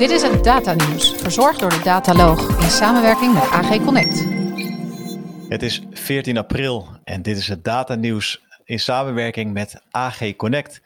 [0.00, 4.26] Dit is het Data Nieuws, verzorgd door de Dataloog in samenwerking met AG Connect.
[5.48, 10.82] Het is 14 april en dit is het Data Nieuws in samenwerking met AG Connect.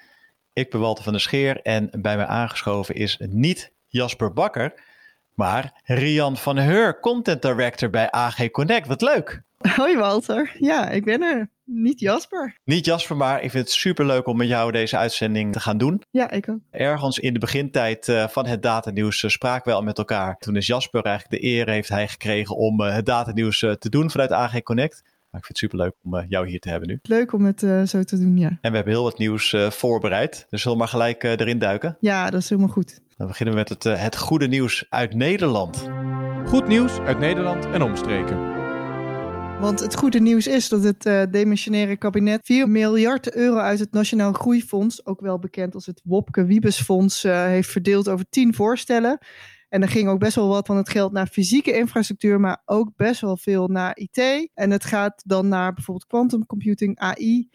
[0.52, 4.74] Ik ben Walter van der Scheer en bij mij aangeschoven is niet Jasper Bakker,
[5.34, 8.86] maar Rian van Heur, Content Director bij AG Connect.
[8.86, 9.42] Wat leuk!
[9.76, 11.48] Hoi Walter, ja, ik ben er.
[11.64, 12.58] Niet Jasper.
[12.64, 15.78] Niet Jasper, maar ik vind het super leuk om met jou deze uitzending te gaan
[15.78, 16.02] doen.
[16.10, 16.58] Ja, ik ook.
[16.70, 20.36] Ergens in de begintijd uh, van het datanieuws uh, spraken we al met elkaar.
[20.38, 24.10] Toen is Jasper eigenlijk de eer heeft hij gekregen om uh, het datanieuws te doen
[24.10, 25.02] vanuit AG Connect.
[25.30, 26.98] Maar ik vind het super leuk om jou hier te hebben nu.
[27.02, 28.48] Leuk om het zo te doen, ja.
[28.48, 30.46] En we hebben heel wat nieuws voorbereid.
[30.50, 31.96] Dus zullen we maar gelijk erin duiken?
[32.00, 33.00] Ja, dat is helemaal goed.
[33.16, 35.88] Dan beginnen we met het, het goede nieuws uit Nederland.
[36.46, 38.52] Goed nieuws uit Nederland en omstreken.
[39.60, 43.92] Want het goede nieuws is dat het uh, demissionaire kabinet 4 miljard euro uit het
[43.92, 49.18] Nationaal Groeifonds, ook wel bekend als het Wopke Wiebesfonds, uh, heeft verdeeld over 10 voorstellen.
[49.68, 52.96] En er ging ook best wel wat van het geld naar fysieke infrastructuur, maar ook
[52.96, 54.50] best wel veel naar IT.
[54.54, 57.48] En het gaat dan naar bijvoorbeeld quantum computing, AI,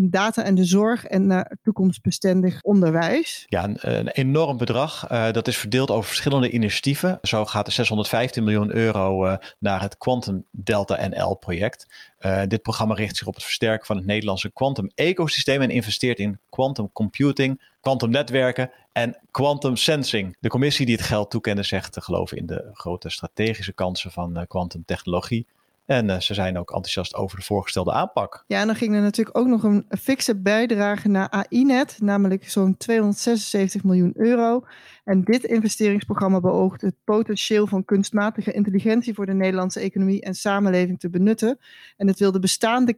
[0.00, 3.44] data en de zorg en naar toekomstbestendig onderwijs.
[3.46, 5.10] Ja, een, enorm bedrag.
[5.10, 7.18] Uh, dat is verdeeld over verschillende initiatieven.
[7.22, 11.86] Zo gaat er 615 miljoen euro uh, naar het Quantum Delta NL project.
[12.20, 16.18] Uh, dit programma richt zich op het versterken van het Nederlandse quantum ecosysteem en investeert
[16.18, 20.36] in quantum computing, quantum netwerken en quantum sensing.
[20.40, 24.44] De commissie die het geld toekende zegt te geloven in de grote strategische kansen van
[24.48, 25.46] quantum technologie
[25.86, 28.44] en uh, ze zijn ook enthousiast over de voorgestelde aanpak.
[28.46, 32.76] Ja, en dan ging er natuurlijk ook nog een fikse bijdrage naar AI-net, namelijk zo'n
[32.76, 34.64] 276 miljoen euro.
[35.04, 40.98] En dit investeringsprogramma beoogt het potentieel van kunstmatige intelligentie voor de Nederlandse economie en samenleving
[40.98, 41.58] te benutten.
[41.96, 42.92] En het wil de bestaande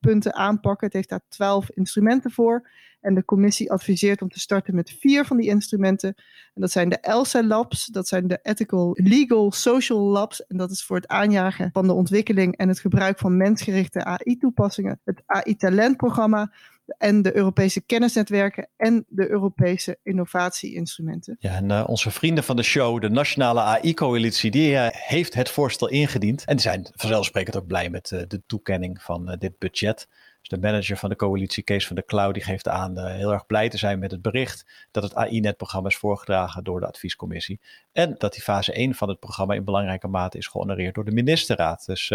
[0.00, 0.86] knelpunten aanpakken.
[0.86, 2.68] Het heeft daar twaalf instrumenten voor.
[3.00, 6.14] En de commissie adviseert om te starten met vier van die instrumenten.
[6.54, 10.46] En dat zijn de ELSA Labs, dat zijn de Ethical Legal Social Labs.
[10.46, 15.00] En dat is voor het aanjagen van de ontwikkeling en het gebruik van mensgerichte AI-toepassingen.
[15.04, 16.52] Het AI-talentprogramma
[16.98, 21.36] en de Europese kennisnetwerken en de Europese innovatieinstrumenten.
[21.38, 25.50] Ja, en uh, onze vrienden van de show, de Nationale AI-coalitie, die uh, heeft het
[25.50, 26.44] voorstel ingediend.
[26.44, 30.08] En die zijn vanzelfsprekend ook blij met uh, de toekenning van dit budget.
[30.40, 33.46] Dus de manager van de coalitie, Kees van der Klauw, die geeft aan heel erg
[33.46, 37.60] blij te zijn met het bericht dat het AI-netprogramma is voorgedragen door de adviescommissie.
[37.92, 41.10] En dat die fase 1 van het programma in belangrijke mate is gehonoreerd door de
[41.10, 41.86] ministerraad.
[41.86, 42.12] Dus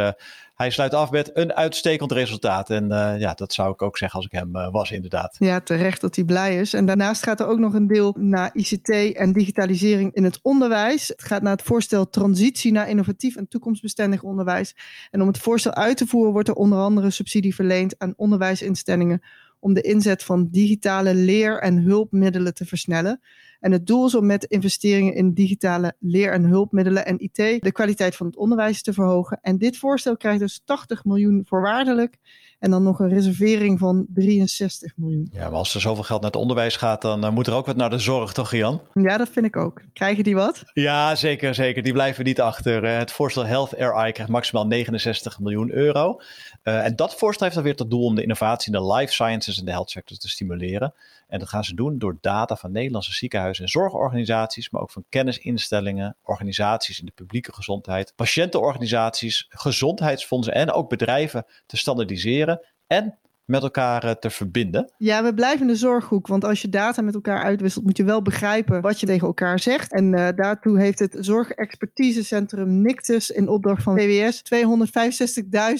[0.55, 2.69] hij sluit af met een uitstekend resultaat.
[2.69, 5.35] En uh, ja, dat zou ik ook zeggen als ik hem was, inderdaad.
[5.39, 6.73] Ja, terecht dat hij blij is.
[6.73, 11.07] En daarnaast gaat er ook nog een deel naar ICT en digitalisering in het onderwijs.
[11.07, 14.75] Het gaat naar het voorstel transitie naar innovatief en toekomstbestendig onderwijs.
[15.11, 19.21] En om het voorstel uit te voeren wordt er onder andere subsidie verleend aan onderwijsinstellingen
[19.65, 23.21] om de inzet van digitale leer- en hulpmiddelen te versnellen.
[23.59, 27.71] En het doel is om met investeringen in digitale leer- en hulpmiddelen en IT de
[27.71, 29.39] kwaliteit van het onderwijs te verhogen.
[29.41, 32.17] En dit voorstel krijgt dus 80 miljoen voorwaardelijk
[32.65, 35.29] en dan nog een reservering van 63 miljoen.
[35.31, 37.65] Ja, maar als er zoveel geld naar het onderwijs gaat, dan uh, moet er ook
[37.65, 38.81] wat naar de zorg, toch Jan?
[38.93, 39.81] Ja, dat vind ik ook.
[39.93, 40.63] Krijgen die wat?
[40.73, 41.83] Ja, zeker, zeker.
[41.83, 42.83] Die blijven niet achter.
[42.83, 46.21] Uh, het voorstel Health AI krijgt maximaal 69 miljoen euro.
[46.63, 49.13] Uh, en dat voorstel heeft dan weer tot doel om de innovatie in de life
[49.13, 50.93] sciences en de health sector te stimuleren.
[51.27, 55.05] En dat gaan ze doen door data van Nederlandse ziekenhuizen en zorgorganisaties, maar ook van
[55.09, 63.63] kennisinstellingen, organisaties in de publieke gezondheid, patiëntenorganisaties, gezondheidsfondsen en ook bedrijven te standaardiseren en met
[63.63, 64.91] elkaar uh, te verbinden.
[64.97, 68.21] Ja, we blijven de zorghoek, want als je data met elkaar uitwisselt, moet je wel
[68.21, 69.93] begrijpen wat je tegen elkaar zegt.
[69.93, 74.43] En uh, daartoe heeft het Zorgexpertisecentrum NICTUS in opdracht van VWS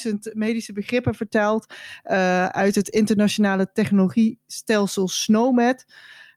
[0.08, 1.74] 265.000 medische begrippen vertaald
[2.06, 5.86] uh, uit het internationale technologiestelsel SNOMED.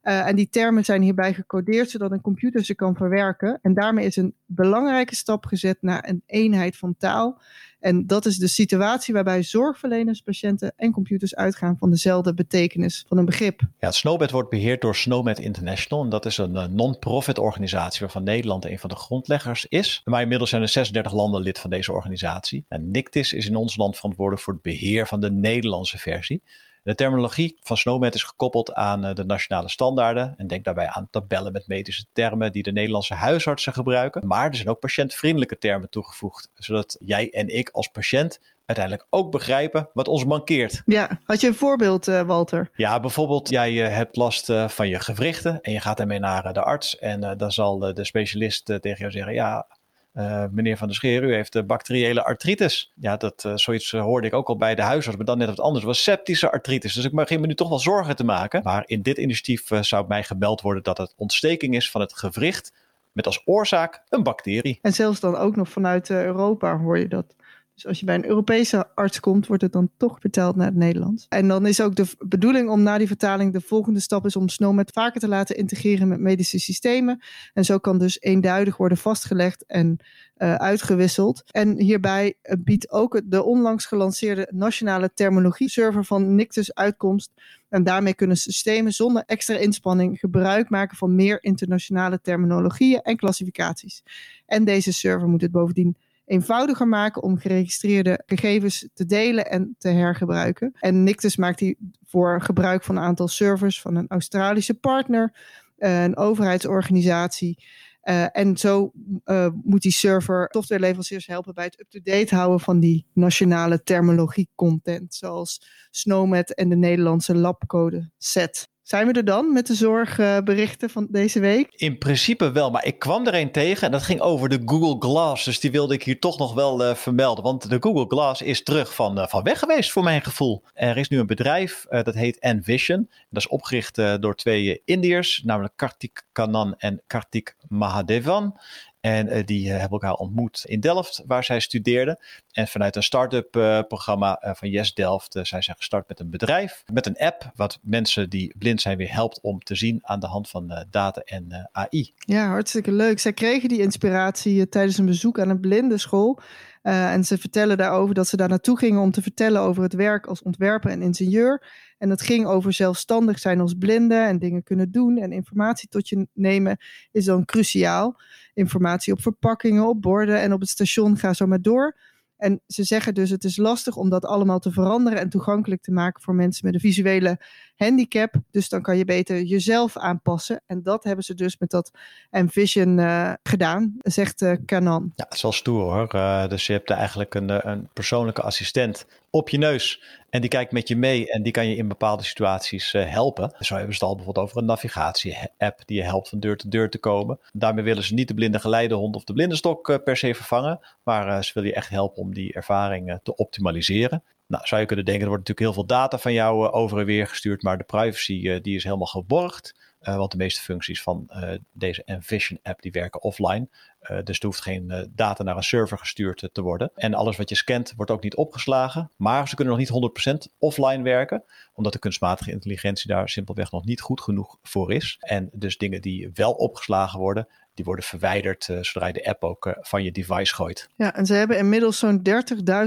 [0.09, 3.59] Uh, en die termen zijn hierbij gecodeerd zodat een computer ze kan verwerken.
[3.63, 7.41] En daarmee is een belangrijke stap gezet naar een eenheid van taal.
[7.81, 13.19] En dat is de situatie waarbij zorgverleners, patiënten en computers uitgaan van dezelfde betekenis van
[13.19, 13.61] een begrip.
[13.61, 16.05] Ja, het Snowmed wordt beheerd door Snowmed International.
[16.05, 20.01] En dat is een non-profit organisatie waarvan Nederland een van de grondleggers is.
[20.05, 22.65] Maar inmiddels zijn er 36 landen lid van deze organisatie.
[22.69, 26.43] En NICTIS is in ons land verantwoordelijk voor het beheer van de Nederlandse versie.
[26.83, 30.35] De terminologie van SNOMED is gekoppeld aan de nationale standaarden.
[30.37, 34.27] En denk daarbij aan tabellen met medische termen die de Nederlandse huisartsen gebruiken.
[34.27, 39.31] Maar er zijn ook patiëntvriendelijke termen toegevoegd, zodat jij en ik als patiënt uiteindelijk ook
[39.31, 40.83] begrijpen wat ons mankeert.
[40.85, 42.71] Ja, had je een voorbeeld, uh, Walter?
[42.75, 46.53] Ja, bijvoorbeeld jij uh, hebt last uh, van je gewrichten en je gaat daarmee naar
[46.53, 46.99] de arts.
[46.99, 49.67] En dan zal de specialist tegen jou zeggen, ja,
[50.15, 52.93] uh, meneer Van der Scheer, u heeft bacteriële artritis.
[52.95, 55.61] Ja, dat, uh, zoiets hoorde ik ook al bij de huisarts, maar dan net wat
[55.61, 55.85] anders.
[55.85, 56.95] Het was septische artritis.
[56.95, 58.63] Dus ik begin me nu toch wel zorgen te maken.
[58.63, 62.73] Maar in dit initiatief zou mij gebeld worden dat het ontsteking is van het gewricht
[63.13, 64.79] met als oorzaak een bacterie.
[64.83, 67.37] En zelfs dan ook nog vanuit Europa hoor je dat.
[67.79, 70.77] Dus als je bij een Europese arts komt, wordt het dan toch vertaald naar het
[70.77, 71.27] Nederlands.
[71.29, 74.49] En dan is ook de bedoeling om na die vertaling de volgende stap is om
[74.49, 77.23] SNOMED vaker te laten integreren met medische systemen.
[77.55, 79.97] En zo kan dus eenduidig worden vastgelegd en
[80.39, 81.43] uh, uitgewisseld.
[81.51, 87.33] En hierbij uh, biedt ook de onlangs gelanceerde nationale terminologie server van Nictus uitkomst.
[87.69, 94.03] En daarmee kunnen systemen zonder extra inspanning gebruik maken van meer internationale terminologieën en klassificaties.
[94.47, 95.97] En deze server moet het bovendien
[96.29, 100.73] eenvoudiger maken om geregistreerde gegevens te delen en te hergebruiken.
[100.81, 105.33] En Nictus maakt die voor gebruik van een aantal servers van een Australische partner,
[105.77, 107.65] eh, een overheidsorganisatie.
[108.03, 108.93] Uh, en zo
[109.25, 115.15] uh, moet die server softwareleveranciers helpen bij het up-to-date houden van die nationale terminologie content,
[115.15, 118.69] zoals SNOMED en de Nederlandse labcode set.
[118.89, 121.69] Zijn we er dan met de zorgberichten van deze week?
[121.71, 124.97] In principe wel, maar ik kwam er een tegen en dat ging over de Google
[124.99, 125.45] Glass.
[125.45, 127.45] Dus die wilde ik hier toch nog wel uh, vermelden.
[127.45, 130.65] Want de Google Glass is terug van, uh, van weg geweest voor mijn gevoel.
[130.75, 133.09] Er is nu een bedrijf uh, dat heet Envision.
[133.31, 138.61] Dat is opgericht door twee Indiërs, namelijk Kartik Kanan en Kartik Mahadevan.
[139.01, 142.19] En uh, die uh, hebben elkaar ontmoet in Delft, waar zij studeerden.
[142.53, 146.83] En vanuit een start-up uh, programma van Yes Delft zijn zij gestart met een bedrijf.
[146.93, 150.27] Met een app, wat mensen die blind zijn weer helpt om te zien aan de
[150.27, 152.13] hand van data en AI.
[152.19, 153.19] Ja, hartstikke leuk.
[153.19, 156.41] Zij kregen die inspiratie tijdens een bezoek aan een blindenschool.
[156.83, 159.93] Uh, en ze vertellen daarover dat ze daar naartoe gingen om te vertellen over het
[159.93, 161.63] werk als ontwerper en ingenieur.
[161.99, 165.19] En dat ging over zelfstandig zijn als blinde en dingen kunnen doen.
[165.19, 166.79] En informatie tot je nemen
[167.13, 168.21] is dan cruciaal.
[168.55, 171.97] Informatie op verpakkingen, op borden en op het station, ga zo maar door.
[172.39, 175.93] En ze zeggen dus het is lastig om dat allemaal te veranderen en toegankelijk te
[175.93, 177.41] maken voor mensen met een visuele
[177.77, 178.35] handicap.
[178.51, 180.63] Dus dan kan je beter jezelf aanpassen.
[180.67, 181.91] En dat hebben ze dus met dat
[182.31, 184.53] Envision uh, gedaan, zegt uh.
[184.67, 186.15] Ja, het is wel stoer hoor.
[186.15, 190.03] Uh, dus je hebt eigenlijk een, een persoonlijke assistent op je neus.
[190.31, 193.55] En die kijkt met je mee en die kan je in bepaalde situaties uh, helpen.
[193.59, 196.71] Zo hebben ze het al bijvoorbeeld over een navigatie-app die je helpt van deur tot
[196.71, 197.39] deur te komen.
[197.53, 200.81] Daarmee willen ze niet de blinde geleidehond of de blindenstok uh, per se vervangen.
[201.03, 204.23] Maar uh, ze willen je echt helpen om die ervaring te optimaliseren.
[204.47, 207.05] Nou, zou je kunnen denken, er wordt natuurlijk heel veel data van jou over en
[207.05, 207.63] weer gestuurd.
[207.63, 209.75] Maar de privacy die is helemaal geborgd.
[209.99, 211.31] Want de meeste functies van
[211.73, 213.69] deze Envision app die werken offline.
[214.03, 216.91] Uh, dus er hoeft geen data naar een server gestuurd te worden.
[216.95, 219.11] En alles wat je scant wordt ook niet opgeslagen.
[219.17, 221.45] Maar ze kunnen nog niet 100% offline werken.
[221.75, 225.17] Omdat de kunstmatige intelligentie daar simpelweg nog niet goed genoeg voor is.
[225.21, 227.49] En dus dingen die wel opgeslagen worden,
[227.79, 230.89] die worden verwijderd zodra je de app ook van je device gooit.
[230.97, 232.23] Ja, en ze hebben inmiddels zo'n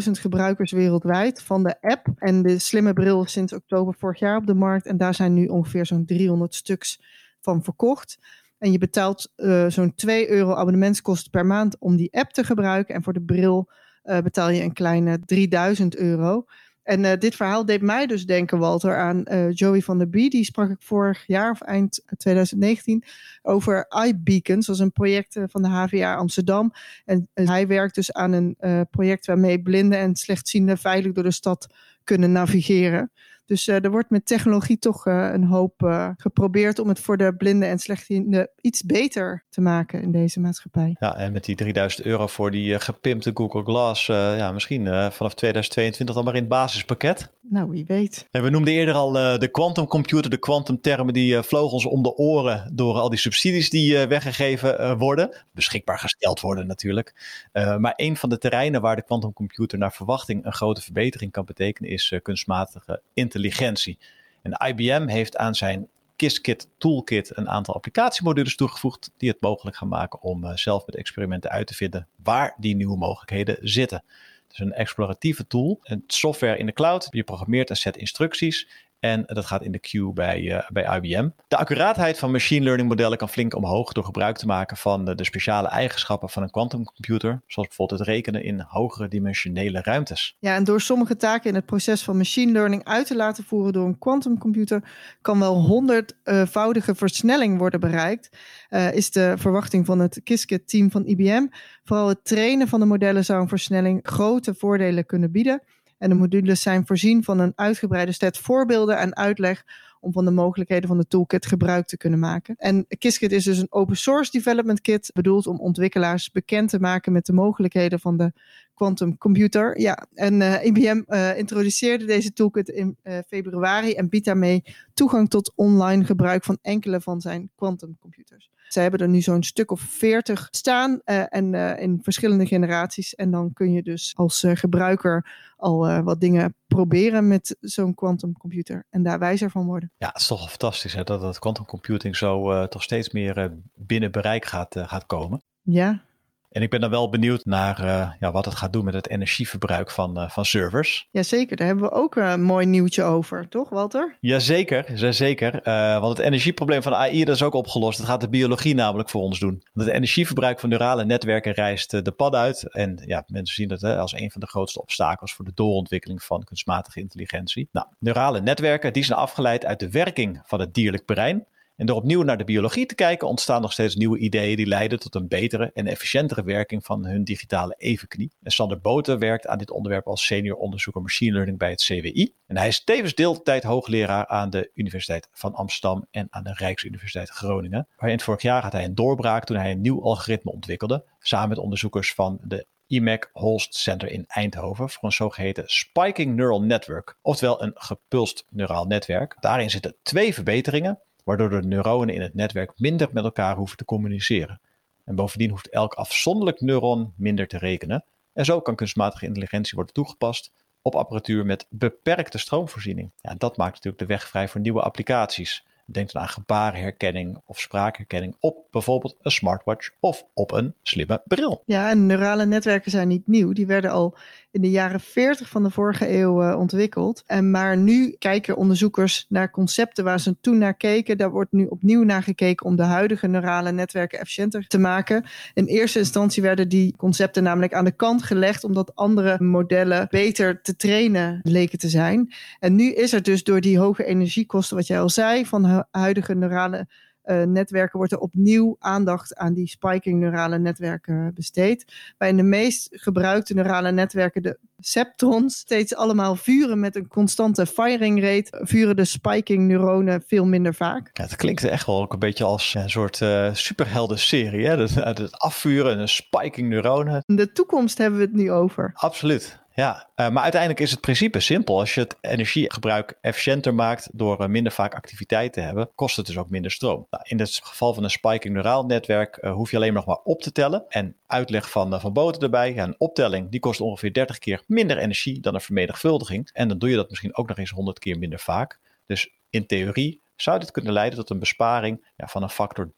[0.05, 2.07] 30.000 gebruikers wereldwijd van de app.
[2.17, 4.85] En de slimme bril sinds oktober vorig jaar op de markt.
[4.85, 6.99] En daar zijn nu ongeveer zo'n 300 stuks
[7.39, 8.17] van verkocht.
[8.61, 12.95] En je betaalt uh, zo'n 2 euro abonnementskosten per maand om die app te gebruiken.
[12.95, 13.69] En voor de bril
[14.03, 16.45] betaal je een kleine 3000 euro.
[16.83, 20.29] En uh, dit verhaal deed mij dus denken, Walter, aan Joey van der Bie.
[20.29, 23.03] Die sprak ik vorig jaar of eind 2019
[23.41, 24.65] over iBeacons.
[24.65, 26.71] Dat is een project van de HVA Amsterdam.
[27.05, 28.57] En hij werkt dus aan een
[28.89, 31.67] project waarmee blinden en slechtzienden veilig door de stad
[32.03, 33.11] kunnen navigeren.
[33.51, 37.17] Dus uh, er wordt met technologie toch uh, een hoop uh, geprobeerd om het voor
[37.17, 40.95] de blinden en slechtzienden iets beter te maken in deze maatschappij.
[40.99, 46.15] Ja, en met die 3000 euro voor die gepimpte Google Glass, ja, misschien vanaf 2022
[46.15, 47.31] dan maar in het basispakket.
[47.41, 48.27] Nou, wie weet.
[48.31, 52.03] En we noemden eerder al de quantum computer, de quantum termen die vlogen ons om
[52.03, 55.45] de oren door al die subsidies die weggegeven worden.
[55.51, 57.13] Beschikbaar gesteld worden natuurlijk.
[57.53, 61.45] maar een van de terreinen waar de quantum computer naar verwachting een grote verbetering kan
[61.45, 63.97] betekenen is kunstmatige intelligentie intelligentie.
[64.41, 69.87] En IBM heeft aan zijn Qiskit Toolkit een aantal applicatiemodules toegevoegd die het mogelijk gaan
[69.87, 74.03] maken om uh, zelf met experimenten uit te vinden waar die nieuwe mogelijkheden zitten.
[74.43, 77.07] Het is een exploratieve tool, een software in de cloud.
[77.11, 78.67] Je programmeert een set instructies
[79.01, 81.29] en dat gaat in de queue bij, uh, bij IBM.
[81.47, 85.15] De accuraatheid van machine learning modellen kan flink omhoog door gebruik te maken van de,
[85.15, 87.41] de speciale eigenschappen van een quantumcomputer.
[87.47, 90.35] Zoals bijvoorbeeld het rekenen in hogere dimensionele ruimtes.
[90.39, 93.73] Ja, en door sommige taken in het proces van machine learning uit te laten voeren
[93.73, 94.83] door een quantumcomputer
[95.21, 98.29] kan wel honderdvoudige versnelling worden bereikt.
[98.69, 101.47] Uh, is de verwachting van het Qiskit-team van IBM.
[101.83, 105.61] Vooral het trainen van de modellen zou een versnelling grote voordelen kunnen bieden.
[106.01, 109.63] En de modules zijn voorzien van een uitgebreide set voorbeelden en uitleg
[109.99, 112.55] om van de mogelijkheden van de toolkit gebruik te kunnen maken.
[112.57, 117.11] En Qiskit is dus een open source development kit, bedoeld om ontwikkelaars bekend te maken
[117.11, 118.33] met de mogelijkheden van de
[118.73, 119.79] quantum computer.
[119.79, 124.63] Ja, en uh, IBM uh, introduceerde deze toolkit in uh, februari en biedt daarmee
[124.93, 128.49] toegang tot online gebruik van enkele van zijn quantumcomputers.
[128.67, 133.15] Zij hebben er nu zo'n stuk of veertig staan en in verschillende generaties.
[133.15, 139.03] En dan kun je dus als gebruiker al wat dingen proberen met zo'n quantumcomputer en
[139.03, 139.91] daar wijzer van worden.
[139.97, 144.11] Ja, het is toch fantastisch hè, dat dat quantum computing zo toch steeds meer binnen
[144.11, 145.41] bereik gaat, gaat komen.
[145.61, 146.03] Ja,
[146.51, 149.09] en ik ben dan wel benieuwd naar uh, ja, wat het gaat doen met het
[149.09, 151.07] energieverbruik van, uh, van servers.
[151.11, 154.17] Jazeker, daar hebben we ook een mooi nieuwtje over, toch Walter?
[154.19, 155.67] Jazeker, zeker.
[155.67, 157.97] Uh, want het energieprobleem van AI dat is ook opgelost.
[157.97, 159.63] Dat gaat de biologie namelijk voor ons doen.
[159.73, 162.73] Het energieverbruik van neurale netwerken reist de pad uit.
[162.73, 166.23] En ja, mensen zien het hè, als een van de grootste obstakels voor de doorontwikkeling
[166.23, 167.69] van kunstmatige intelligentie.
[167.71, 171.45] Nou, neurale netwerken die zijn afgeleid uit de werking van het dierlijk brein.
[171.81, 174.99] En door opnieuw naar de biologie te kijken, ontstaan nog steeds nieuwe ideeën die leiden
[174.99, 178.31] tot een betere en efficiëntere werking van hun digitale evenknie.
[178.41, 182.33] En Sander Boten werkt aan dit onderwerp als senior onderzoeker machine learning bij het CWI.
[182.47, 187.29] En hij is tevens deeltijd hoogleraar aan de Universiteit van Amsterdam en aan de Rijksuniversiteit
[187.29, 187.87] Groningen.
[187.95, 191.57] Waarin vorig jaar had hij een doorbraak toen hij een nieuw algoritme ontwikkelde, samen met
[191.57, 197.63] onderzoekers van de IMEC Holst Center in Eindhoven voor een zogeheten Spiking Neural Network, oftewel
[197.63, 199.37] een gepulst neuraal netwerk.
[199.39, 203.85] Daarin zitten twee verbeteringen waardoor de neuronen in het netwerk minder met elkaar hoeven te
[203.85, 204.61] communiceren.
[205.05, 208.05] En bovendien hoeft elk afzonderlijk neuron minder te rekenen.
[208.33, 210.51] En zo kan kunstmatige intelligentie worden toegepast
[210.81, 213.11] op apparatuur met beperkte stroomvoorziening.
[213.17, 215.65] Ja, dat maakt natuurlijk de weg vrij voor nieuwe applicaties.
[215.91, 221.63] Denk dan aan gebarenherkenning of spraakherkenning op bijvoorbeeld een smartwatch of op een slimme bril.
[221.65, 223.53] Ja, en neurale netwerken zijn niet nieuw.
[223.53, 224.17] Die werden al
[224.51, 227.23] in de jaren 40 van de vorige eeuw uh, ontwikkeld.
[227.25, 231.17] En maar nu kijken onderzoekers naar concepten waar ze toen naar keken.
[231.17, 235.25] Daar wordt nu opnieuw naar gekeken om de huidige neurale netwerken efficiënter te maken.
[235.53, 240.61] In eerste instantie werden die concepten namelijk aan de kant gelegd omdat andere modellen beter
[240.61, 242.33] te trainen leken te zijn.
[242.59, 246.35] En nu is er dus door die hoge energiekosten, wat jij al zei, van huidige
[246.35, 246.87] neurale
[247.25, 251.85] uh, netwerken wordt er opnieuw aandacht aan die spiking neurale netwerken besteed.
[252.17, 258.21] Bij de meest gebruikte neurale netwerken, de septrons, steeds allemaal vuren met een constante firing
[258.21, 261.09] rate, vuren de spiking neuronen veel minder vaak.
[261.13, 264.77] Ja, het klinkt echt wel ook een beetje als een soort uh, superhelden serie, hè?
[264.77, 267.23] Het, het afvuren en een spiking neuronen.
[267.25, 268.91] De toekomst hebben we het nu over.
[268.93, 269.59] Absoluut.
[269.81, 271.79] Ja, uh, maar uiteindelijk is het principe simpel.
[271.79, 276.25] Als je het energiegebruik efficiënter maakt door uh, minder vaak activiteit te hebben, kost het
[276.25, 277.07] dus ook minder stroom.
[277.09, 280.19] Nou, in het geval van een spiking neuraal netwerk uh, hoef je alleen nog maar
[280.23, 280.85] op te tellen.
[280.89, 282.73] En uitleg van, van Boten erbij.
[282.73, 286.49] Ja, een optelling die kost ongeveer 30 keer minder energie dan een vermenigvuldiging.
[286.53, 288.79] En dan doe je dat misschien ook nog eens 100 keer minder vaak.
[289.05, 292.91] Dus in theorie zou dit kunnen leiden tot een besparing ja, van een factor 30.000.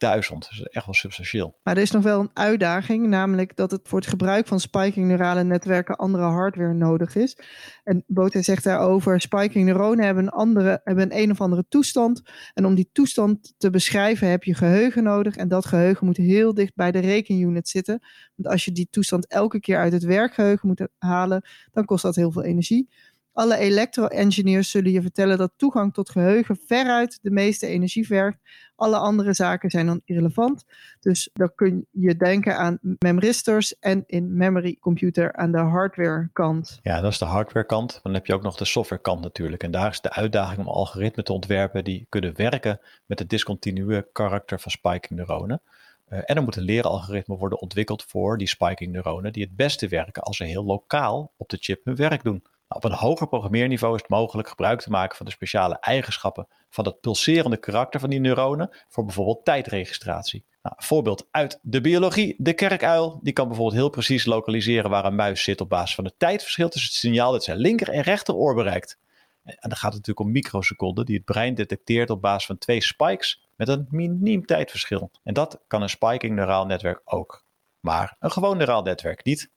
[0.00, 1.58] Dat is echt wel substantieel.
[1.62, 5.06] Maar er is nog wel een uitdaging, namelijk dat het voor het gebruik van spiking
[5.06, 7.38] neurale netwerken andere hardware nodig is.
[7.84, 12.22] En Bote zegt daarover, spiking neuronen hebben een, andere, hebben een een of andere toestand.
[12.54, 15.36] En om die toestand te beschrijven heb je geheugen nodig.
[15.36, 18.02] En dat geheugen moet heel dicht bij de rekenunit zitten.
[18.34, 22.16] Want als je die toestand elke keer uit het werkgeheugen moet halen, dan kost dat
[22.16, 22.88] heel veel energie.
[23.38, 28.38] Alle elektro-engineers zullen je vertellen dat toegang tot geheugen veruit de meeste energie vergt.
[28.76, 30.64] Alle andere zaken zijn dan irrelevant.
[31.00, 36.78] Dus dan kun je denken aan memristors en in memory computer aan de hardware kant.
[36.82, 38.00] Ja, dat is de hardware kant.
[38.02, 39.62] Dan heb je ook nog de software kant natuurlijk.
[39.62, 44.08] En daar is de uitdaging om algoritmen te ontwerpen die kunnen werken met het discontinue
[44.12, 45.62] karakter van spiking neuronen.
[46.08, 50.22] Uh, en er moeten leeralgoritmen worden ontwikkeld voor die spiking neuronen die het beste werken
[50.22, 52.42] als ze heel lokaal op de chip hun werk doen.
[52.68, 56.48] Nou, op een hoger programmeerniveau is het mogelijk gebruik te maken van de speciale eigenschappen
[56.68, 60.44] van het pulserende karakter van die neuronen voor bijvoorbeeld tijdregistratie.
[60.62, 62.34] Nou, voorbeeld uit de biologie.
[62.38, 66.04] De kerkuil die kan bijvoorbeeld heel precies lokaliseren waar een muis zit op basis van
[66.04, 68.98] het tijdverschil tussen het signaal dat zijn linker en rechteroor bereikt.
[69.42, 72.82] En dan gaat het natuurlijk om microseconden die het brein detecteert op basis van twee
[72.82, 75.10] spikes met een miniem tijdverschil.
[75.22, 77.44] En dat kan een spiking neuraal netwerk ook.
[77.80, 79.50] Maar een gewoon neuraal netwerk niet.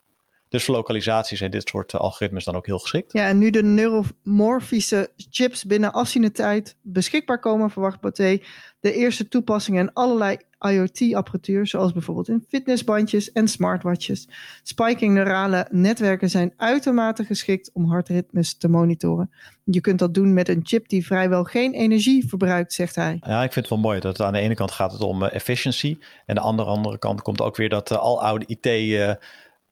[0.52, 3.14] Dus voor lokalisatie zijn dit soort algoritmes dan ook heel geschikt.
[3.14, 8.40] Ja, en nu de neuromorfische chips binnen afziende tijd beschikbaar komen, verwacht Boté
[8.80, 14.28] de eerste toepassingen en allerlei IoT-apparatuur, zoals bijvoorbeeld in fitnessbandjes en smartwatches.
[14.64, 19.32] Spiking neurale netwerken zijn uitermate geschikt om hartritmes te monitoren.
[19.64, 23.18] Je kunt dat doen met een chip die vrijwel geen energie verbruikt, zegt hij.
[23.22, 25.34] Ja, ik vind het wel mooi dat aan de ene kant gaat het om uh,
[25.34, 29.12] efficiency en aan de andere kant komt ook weer dat uh, al oude IT uh,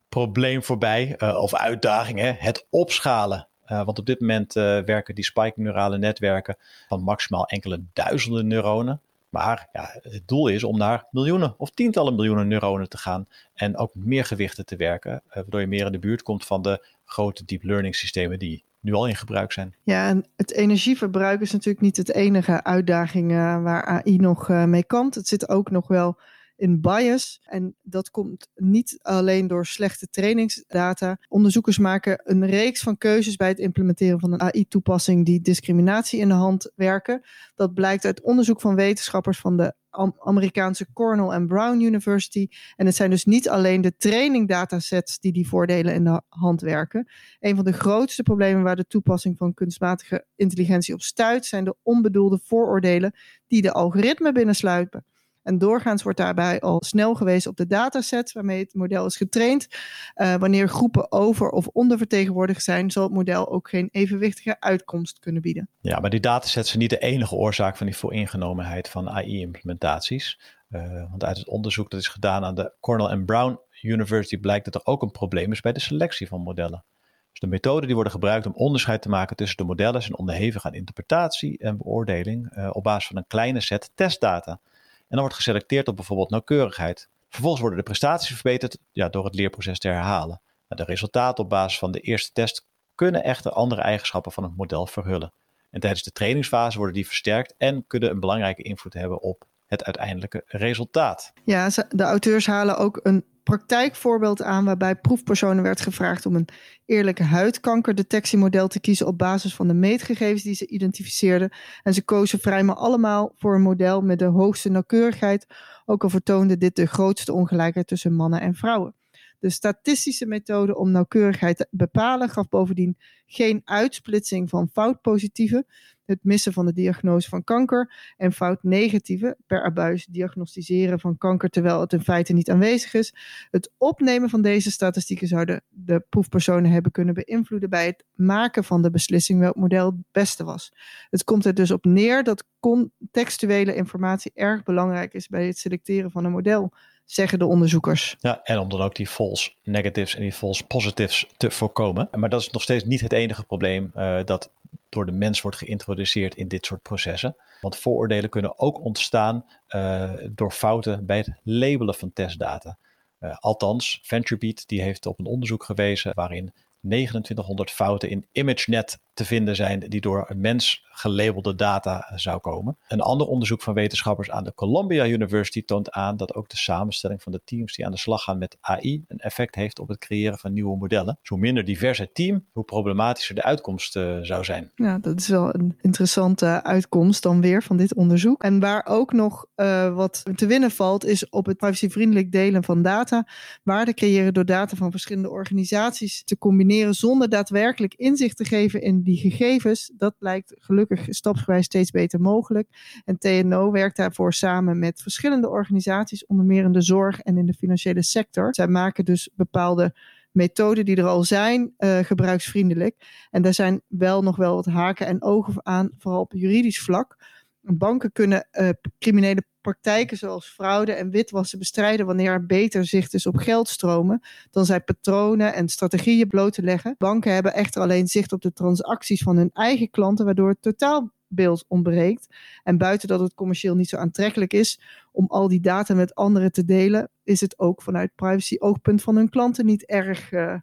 [0.09, 2.31] probleem voorbij, uh, of uitdaging, hè?
[2.37, 3.47] het opschalen.
[3.67, 6.55] Uh, want op dit moment uh, werken die spiking neurale netwerken
[6.87, 9.01] van maximaal enkele duizenden neuronen.
[9.29, 13.77] Maar ja, het doel is om naar miljoenen of tientallen miljoenen neuronen te gaan en
[13.77, 17.45] ook meer gewichten te werken, waardoor je meer in de buurt komt van de grote
[17.45, 19.75] deep learning systemen die nu al in gebruik zijn.
[19.83, 23.31] Ja, en het energieverbruik is natuurlijk niet het enige uitdaging
[23.63, 25.15] waar AI nog mee kampt.
[25.15, 26.17] Het zit ook nog wel
[26.59, 27.41] in bias.
[27.43, 31.17] En dat komt niet alleen door slechte trainingsdata.
[31.27, 36.27] Onderzoekers maken een reeks van keuzes bij het implementeren van een AI-toepassing die discriminatie in
[36.27, 37.21] de hand werken.
[37.55, 39.73] Dat blijkt uit onderzoek van wetenschappers van de
[40.19, 42.47] Amerikaanse Cornell and Brown University.
[42.75, 47.07] En het zijn dus niet alleen de trainingdatasets die die voordelen in de hand werken.
[47.39, 51.75] Een van de grootste problemen waar de toepassing van kunstmatige intelligentie op stuit, zijn de
[51.83, 53.13] onbedoelde vooroordelen
[53.47, 55.05] die de algoritme binnensluipen.
[55.43, 59.67] En doorgaans wordt daarbij al snel gewezen op de datasets waarmee het model is getraind.
[60.15, 65.41] Uh, wanneer groepen over- of ondervertegenwoordigd zijn, zal het model ook geen evenwichtige uitkomst kunnen
[65.41, 65.69] bieden.
[65.81, 70.39] Ja, maar die datasets zijn niet de enige oorzaak van die vooringenomenheid van AI-implementaties.
[70.69, 74.65] Eh, want uit het onderzoek dat is gedaan aan de Cornell and Brown University blijkt
[74.65, 76.83] dat er ook een probleem is bij de selectie van modellen.
[77.29, 80.65] Dus de methoden die worden gebruikt om onderscheid te maken tussen de modellen zijn onderhevig
[80.65, 84.59] aan interpretatie en beoordeling uh, op basis van een kleine set testdata.
[85.09, 87.09] En dan wordt geselecteerd op bijvoorbeeld nauwkeurigheid.
[87.29, 90.41] Vervolgens worden de prestaties verbeterd ja, door het leerproces te herhalen.
[90.67, 94.87] De resultaten op basis van de eerste test kunnen echter andere eigenschappen van het model
[94.87, 95.33] verhullen.
[95.69, 99.83] En tijdens de trainingsfase worden die versterkt en kunnen een belangrijke invloed hebben op het
[99.83, 101.31] uiteindelijke resultaat.
[101.43, 106.47] Ja, de auteurs halen ook een praktijkvoorbeeld aan waarbij proefpersonen werd gevraagd om een
[106.85, 111.51] eerlijke huidkankerdetectiemodel te kiezen op basis van de meetgegevens die ze identificeerden.
[111.83, 115.47] En ze kozen vrijwel allemaal voor een model met de hoogste nauwkeurigheid,
[115.85, 118.98] ook al vertoonde dit de grootste ongelijkheid tussen mannen en vrouwen.
[119.39, 125.65] De statistische methode om nauwkeurigheid te bepalen gaf bovendien geen uitsplitsing van foutpositieve,
[126.05, 131.49] het missen van de diagnose van kanker en fout negatieve per abuis diagnosticeren van kanker
[131.49, 133.13] terwijl het in feite niet aanwezig is.
[133.51, 138.81] Het opnemen van deze statistieken zouden de proefpersonen hebben kunnen beïnvloeden bij het maken van
[138.81, 140.73] de beslissing welk model het beste was.
[141.09, 146.11] Het komt er dus op neer dat contextuele informatie erg belangrijk is bij het selecteren
[146.11, 146.73] van een model
[147.11, 148.15] zeggen de onderzoekers.
[148.19, 152.07] Ja, en om dan ook die false negatives en die false positives te voorkomen.
[152.11, 154.51] Maar dat is nog steeds niet het enige probleem uh, dat
[154.89, 157.35] door de mens wordt geïntroduceerd in dit soort processen.
[157.61, 162.77] Want vooroordelen kunnen ook ontstaan uh, door fouten bij het labelen van testdata.
[163.19, 169.25] Uh, althans, VentureBeat die heeft op een onderzoek gewezen waarin 2900 fouten in ImageNet te
[169.25, 172.77] vinden zijn die door mens gelabelde data zou komen.
[172.87, 177.21] Een ander onderzoek van wetenschappers aan de Columbia University toont aan dat ook de samenstelling
[177.21, 179.97] van de teams die aan de slag gaan met AI een effect heeft op het
[179.97, 181.17] creëren van nieuwe modellen.
[181.19, 184.71] Dus hoe minder divers het team, hoe problematischer de uitkomst uh, zou zijn.
[184.75, 188.43] Ja, dat is wel een interessante uitkomst dan weer van dit onderzoek.
[188.43, 192.81] En waar ook nog uh, wat te winnen valt, is op het privacyvriendelijk delen van
[192.81, 193.27] data.
[193.63, 199.03] Waarde creëren door data van verschillende organisaties te combineren zonder daadwerkelijk inzicht te geven in
[199.09, 199.91] die gegevens.
[199.97, 202.67] Dat blijkt gelukkig stapsgewijs steeds beter mogelijk.
[203.05, 207.45] En TNO werkt daarvoor samen met verschillende organisaties, onder meer in de zorg en in
[207.45, 208.55] de financiële sector.
[208.55, 209.93] Zij maken dus bepaalde
[210.31, 212.95] methoden die er al zijn, uh, gebruiksvriendelijk.
[213.31, 217.17] En daar zijn wel nog wel wat haken en ogen aan, vooral op juridisch vlak.
[217.61, 218.69] Banken kunnen uh,
[218.99, 224.65] criminele praktijken zoals fraude en witwassen bestrijden wanneer er beter zicht is op geldstromen dan
[224.65, 226.95] zij patronen en strategieën bloot te leggen.
[226.97, 231.65] Banken hebben echter alleen zicht op de transacties van hun eigen klanten, waardoor het totaalbeeld
[231.67, 232.27] ontbreekt.
[232.63, 234.79] En buiten dat het commercieel niet zo aantrekkelijk is
[235.11, 239.29] om al die data met anderen te delen, is het ook vanuit privacy-oogpunt van hun
[239.29, 240.53] klanten niet erg uh,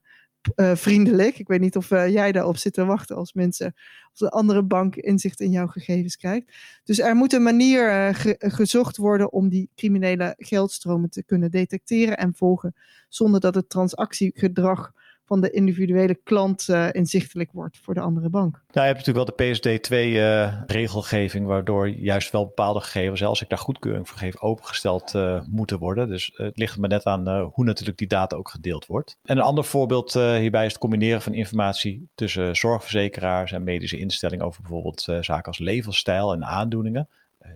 [0.56, 1.38] vriendelijk.
[1.38, 3.74] Ik weet niet of uh, jij daarop zit te wachten als mensen,
[4.10, 6.52] als een andere bank inzicht in jouw gegevens krijgt.
[6.84, 12.16] Dus er moet een manier ge gezocht worden om die criminele geldstromen te kunnen detecteren
[12.16, 12.74] en volgen,
[13.08, 14.92] zonder dat het transactiegedrag
[15.26, 18.52] van de individuele klant uh, inzichtelijk wordt voor de andere bank.
[18.52, 23.48] Nou, je hebt natuurlijk wel de PSD2-regelgeving, uh, waardoor juist wel bepaalde gegevens, als ik
[23.48, 26.08] daar goedkeuring voor geef, opengesteld uh, moeten worden.
[26.08, 29.16] Dus het ligt maar net aan hoe natuurlijk die data ook gedeeld wordt.
[29.24, 34.44] En een ander voorbeeld hierbij is het combineren van informatie tussen zorgverzekeraars en medische instellingen
[34.44, 37.08] over bijvoorbeeld zaken als levensstijl en aandoeningen.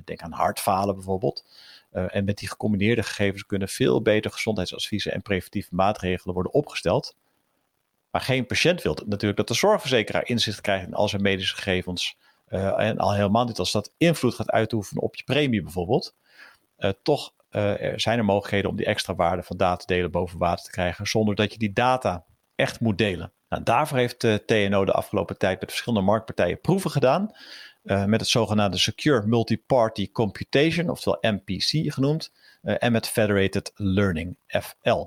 [0.05, 1.45] denk aan hartfalen bijvoorbeeld.
[1.91, 7.15] en met die gecombineerde gegevens kunnen veel beter gezondheidsadviezen en preventieve maatregelen worden opgesteld.
[8.11, 12.17] Maar geen patiënt wil natuurlijk dat de zorgverzekeraar inzicht krijgt in al zijn medische gegevens.
[12.49, 16.15] Uh, en al helemaal niet als dat invloed gaat uitoefenen op je premie bijvoorbeeld.
[16.79, 20.39] Uh, toch uh, er zijn er mogelijkheden om die extra waarde van data delen boven
[20.39, 21.07] water te krijgen.
[21.07, 23.33] Zonder dat je die data echt moet delen.
[23.49, 27.31] Nou, daarvoor heeft TNO de afgelopen tijd met verschillende marktpartijen proeven gedaan.
[27.83, 32.33] Met het zogenaamde Secure Multi-Party Computation, oftewel MPC genoemd.
[32.63, 35.05] En met Federated Learning, FL.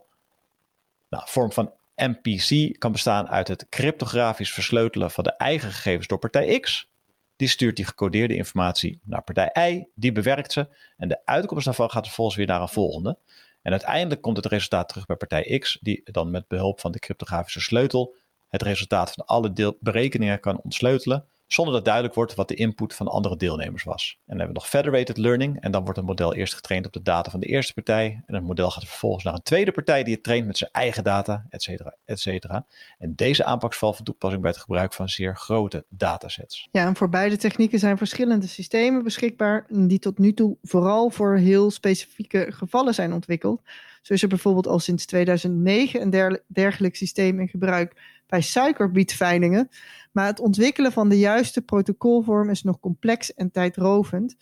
[1.09, 6.19] Nou, vorm van MPC kan bestaan uit het cryptografisch versleutelen van de eigen gegevens door
[6.19, 6.89] partij X.
[7.36, 11.91] Die stuurt die gecodeerde informatie naar partij Y, die bewerkt ze en de uitkomst daarvan
[11.91, 13.17] gaat vervolgens weer naar een volgende.
[13.62, 16.99] En uiteindelijk komt het resultaat terug bij partij X, die dan met behulp van de
[16.99, 18.15] cryptografische sleutel
[18.49, 23.07] het resultaat van alle berekeningen kan ontsleutelen zonder dat duidelijk wordt wat de input van
[23.07, 24.15] andere deelnemers was.
[24.17, 26.93] En dan hebben we nog federated learning en dan wordt het model eerst getraind op
[26.93, 30.03] de data van de eerste partij en het model gaat vervolgens naar een tweede partij
[30.03, 32.65] die het traint met zijn eigen data, et cetera, et cetera.
[32.97, 36.67] En deze aanpak valt van toepassing bij het gebruik van zeer grote datasets.
[36.71, 41.35] Ja, en voor beide technieken zijn verschillende systemen beschikbaar die tot nu toe vooral voor
[41.35, 43.61] heel specifieke gevallen zijn ontwikkeld.
[44.03, 49.69] Zo is er bijvoorbeeld al sinds 2009 een dergelijk systeem in gebruik bij suikerbietveilingen.
[50.11, 54.35] Maar het ontwikkelen van de juiste protocolvorm is nog complex en tijdrovend.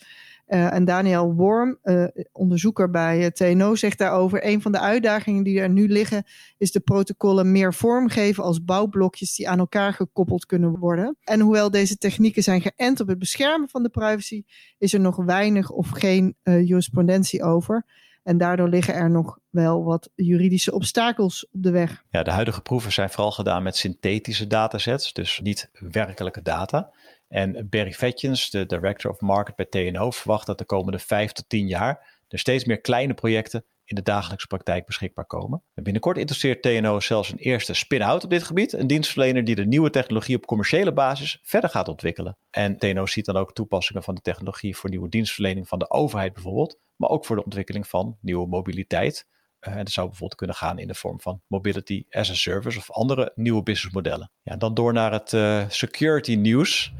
[0.47, 5.43] Uh, en Daniel Worm, uh, onderzoeker bij eh, TNO, zegt daarover: een van de uitdagingen
[5.43, 6.23] die er nu liggen,
[6.57, 11.17] is de protocollen meer vorm geven als bouwblokjes die aan elkaar gekoppeld kunnen worden.
[11.23, 14.43] En hoewel deze technieken zijn geënt op het beschermen van de privacy,
[14.77, 17.85] is er nog weinig of geen jurisprudentie over.
[18.23, 22.03] En daardoor liggen er nog wel wat juridische obstakels op de weg.
[22.09, 26.91] Ja, de huidige proeven zijn vooral gedaan met synthetische datasets, dus niet werkelijke data.
[27.27, 31.49] En Barry Vetjens, de director of market bij TNO, verwacht dat de komende vijf tot
[31.49, 35.61] tien jaar er steeds meer kleine projecten in de dagelijkse praktijk beschikbaar komen.
[35.73, 39.65] En binnenkort interesseert TNO zelfs een eerste spin-out op dit gebied, een dienstverlener die de
[39.65, 42.37] nieuwe technologie op commerciële basis verder gaat ontwikkelen.
[42.49, 46.33] En TNO ziet dan ook toepassingen van de technologie voor nieuwe dienstverlening van de overheid
[46.33, 49.27] bijvoorbeeld, maar ook voor de ontwikkeling van nieuwe mobiliteit.
[49.67, 52.77] Uh, en dat zou bijvoorbeeld kunnen gaan in de vorm van mobility as a service
[52.77, 54.31] of andere nieuwe businessmodellen.
[54.41, 56.93] Ja, dan door naar het uh, security nieuws.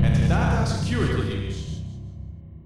[0.00, 1.82] Het data security nieuws.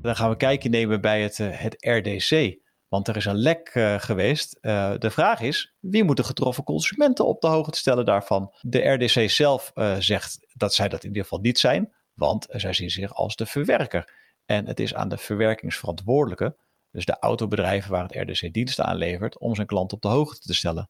[0.03, 2.64] Dan gaan we kijken nemen bij het, uh, het RDC.
[2.88, 4.59] Want er is een lek geweest.
[4.99, 8.55] de vraag is, wie moet de getroffen consumenten op de hoogte stellen daarvan?
[8.61, 11.92] De RDC zelf zegt dat zij dat in ieder geval niet zijn.
[12.14, 14.12] Want zij zien zich als de verwerker.
[14.46, 16.56] En het is aan de verwerkingsverantwoordelijke,
[16.90, 20.40] dus de autobedrijven waar het RDC diensten aan levert, om zijn klant op de hoogte
[20.40, 20.88] te stellen.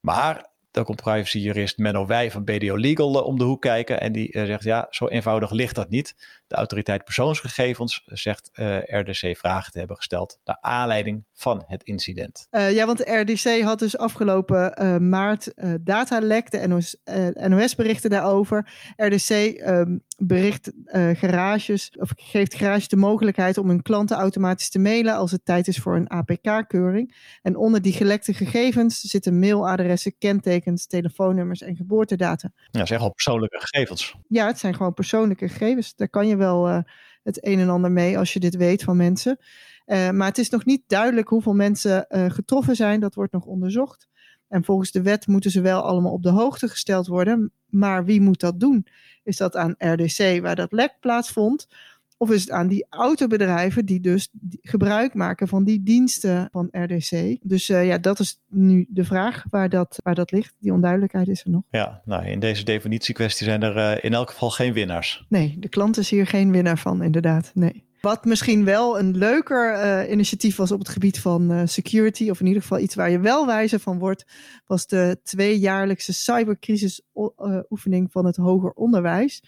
[0.00, 4.00] Maar dan komt privacyjurist Menno Wij van BDO Legal eh, om de hoek kijken.
[4.00, 6.14] En die eh, zegt, ja, zo eenvoudig ligt dat niet.
[6.46, 12.46] De autoriteit persoonsgegevens zegt eh, RDC vragen te hebben gesteld naar aanleiding van het incident.
[12.50, 16.96] Ja, want RDC had dus afgelopen maart datalek, de NOS,
[17.34, 18.72] NOS berichten daarover.
[18.96, 19.30] RDC
[19.66, 20.72] um, bericht
[21.12, 25.68] garages, of geeft garages de mogelijkheid om hun klanten automatisch te mailen als het tijd
[25.68, 27.14] is voor een APK-keuring.
[27.42, 32.52] En onder die gelekte gegevens zitten mailadressen, kentekens, telefoonnummers en geboortedata.
[32.70, 34.14] Ja, zeg al persoonlijke gegevens.
[34.28, 35.94] Ja, het zijn gewoon persoonlijke gegevens.
[35.94, 36.78] Daar kan je wel uh,
[37.22, 39.38] het een en ander mee als je dit weet van mensen.
[39.86, 43.00] Uh, maar het is nog niet duidelijk hoeveel mensen getroffen zijn.
[43.00, 44.08] Dat wordt nog onderzocht.
[44.48, 47.52] En volgens de wet moeten ze wel allemaal op de hoogte gesteld worden.
[47.66, 48.86] Maar wie moet dat doen?
[49.24, 51.68] Is dat aan RDC waar dat lek plaatsvond?
[52.16, 54.28] Of is het aan die autobedrijven die dus
[54.62, 57.36] gebruik maken van die diensten van RDC?
[57.42, 60.54] Dus uh, ja, dat is nu de vraag waar dat, waar dat ligt.
[60.58, 61.62] Die onduidelijkheid is er nog.
[61.70, 65.24] Ja, nou, in deze definitiekwestie zijn er uh, in elk geval geen winnaars.
[65.28, 67.50] Nee, de klant is hier geen winnaar van, inderdaad.
[67.54, 67.84] Nee.
[68.02, 72.40] Wat misschien wel een leuker uh, initiatief was op het gebied van uh, security, of
[72.40, 74.24] in ieder geval iets waar je wel wijzer van wordt,
[74.66, 79.42] was de tweejaarlijkse cybercrisis-oefening van het hoger onderwijs.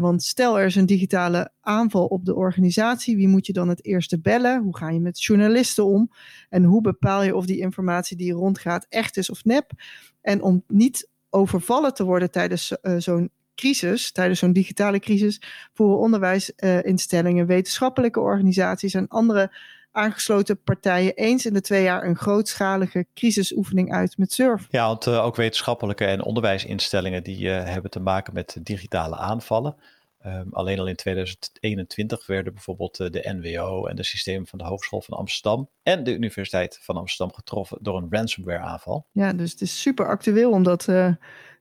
[0.00, 3.84] Want stel er is een digitale aanval op de organisatie, wie moet je dan het
[3.84, 4.62] eerste bellen?
[4.62, 6.10] Hoe ga je met journalisten om?
[6.48, 9.70] En hoe bepaal je of die informatie die rondgaat echt is of nep?
[10.20, 15.98] En om niet overvallen te worden tijdens uh, zo'n crisis, tijdens zo'n digitale crisis, voeren
[15.98, 19.50] onderwijsinstellingen, wetenschappelijke organisaties en andere
[19.92, 24.66] aangesloten partijen eens in de twee jaar een grootschalige crisisoefening uit met surf.
[24.70, 29.76] Ja, want uh, ook wetenschappelijke en onderwijsinstellingen die uh, hebben te maken met digitale aanvallen.
[30.26, 34.64] Um, alleen al in 2021 werden bijvoorbeeld uh, de NWO en de systemen van de
[34.64, 39.06] Hogeschool van Amsterdam en de Universiteit van Amsterdam getroffen door een ransomware aanval.
[39.12, 40.88] Ja, dus het is super actueel om dat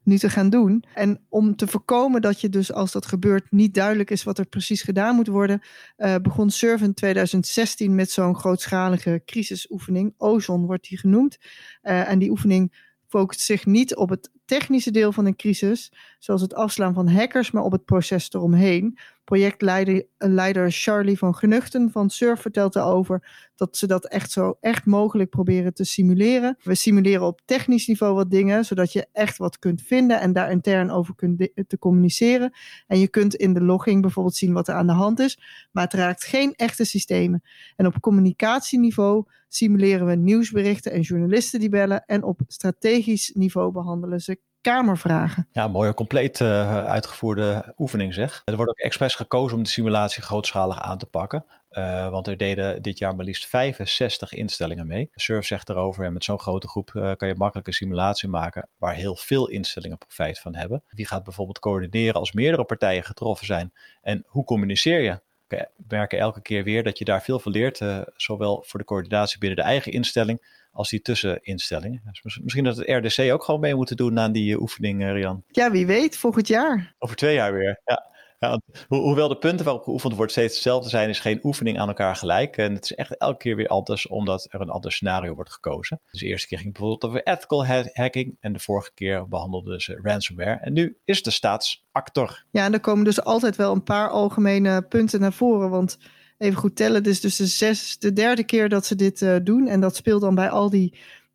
[0.03, 0.83] nu te gaan doen.
[0.93, 4.45] En om te voorkomen dat je dus als dat gebeurt niet duidelijk is wat er
[4.45, 5.61] precies gedaan moet worden,
[5.97, 10.13] uh, begon Surf in 2016 met zo'n grootschalige crisisoefening.
[10.17, 11.37] Ozon wordt die genoemd.
[11.83, 16.41] Uh, en die oefening focust zich niet op het technische deel van een crisis, zoals
[16.41, 18.97] het afslaan van hackers, maar op het proces eromheen.
[19.23, 25.29] Projectleider Charlie van Genuchten van Surf vertelt erover dat ze dat echt zo echt mogelijk
[25.29, 26.57] proberen te simuleren.
[26.63, 30.51] We simuleren op technisch niveau wat dingen, zodat je echt wat kunt vinden en daar
[30.51, 32.53] intern over kunt te communiceren.
[32.87, 35.39] En je kunt in de logging bijvoorbeeld zien wat er aan de hand is,
[35.71, 37.41] maar het raakt geen echte systemen.
[37.75, 42.05] En op communicatieniveau simuleren we nieuwsberichten en journalisten die bellen.
[42.05, 45.47] En op strategisch niveau behandelen ze kamervragen.
[45.51, 48.41] Ja, mooie, compleet uh, uitgevoerde oefening zeg.
[48.45, 51.45] Er wordt ook expres gekozen om de simulatie grootschalig aan te pakken.
[51.71, 55.09] Uh, want er deden dit jaar maar liefst 65 instellingen mee.
[55.13, 58.69] Surf zegt erover, en met zo'n grote groep uh, kan je makkelijk een simulatie maken
[58.77, 60.83] waar heel veel instellingen profijt van hebben.
[60.89, 63.73] Wie gaat bijvoorbeeld coördineren als meerdere partijen getroffen zijn?
[64.01, 65.19] En hoe communiceer je?
[65.47, 67.81] We merken elke keer weer dat je daar veel van leert,
[68.15, 72.01] zowel voor de coördinatie binnen de eigen instelling als die tusseninstellingen.
[72.21, 75.43] Dus misschien dat het RDC ook gewoon mee moeten doen aan die oefening, Rian.
[75.47, 76.95] Ja, wie weet, volgend jaar.
[76.97, 78.07] Over twee jaar weer, ja.
[78.39, 82.15] Ja, hoewel de punten waarop geoefend wordt steeds hetzelfde zijn, is geen oefening aan elkaar
[82.15, 82.57] gelijk.
[82.57, 86.01] En het is echt elke keer weer anders, omdat er een ander scenario wordt gekozen.
[86.11, 88.37] Dus de eerste keer ging bijvoorbeeld over ethical hacking.
[88.39, 90.59] En de vorige keer behandelden ze ransomware.
[90.61, 92.45] En nu is de staatsactor.
[92.51, 95.69] Ja, en er komen dus altijd wel een paar algemene punten naar voren.
[95.69, 95.97] Want
[96.39, 99.35] even goed tellen, het is dus de, zes, de derde keer dat ze dit uh,
[99.43, 99.67] doen.
[99.67, 100.93] En dat speelt dan bij al die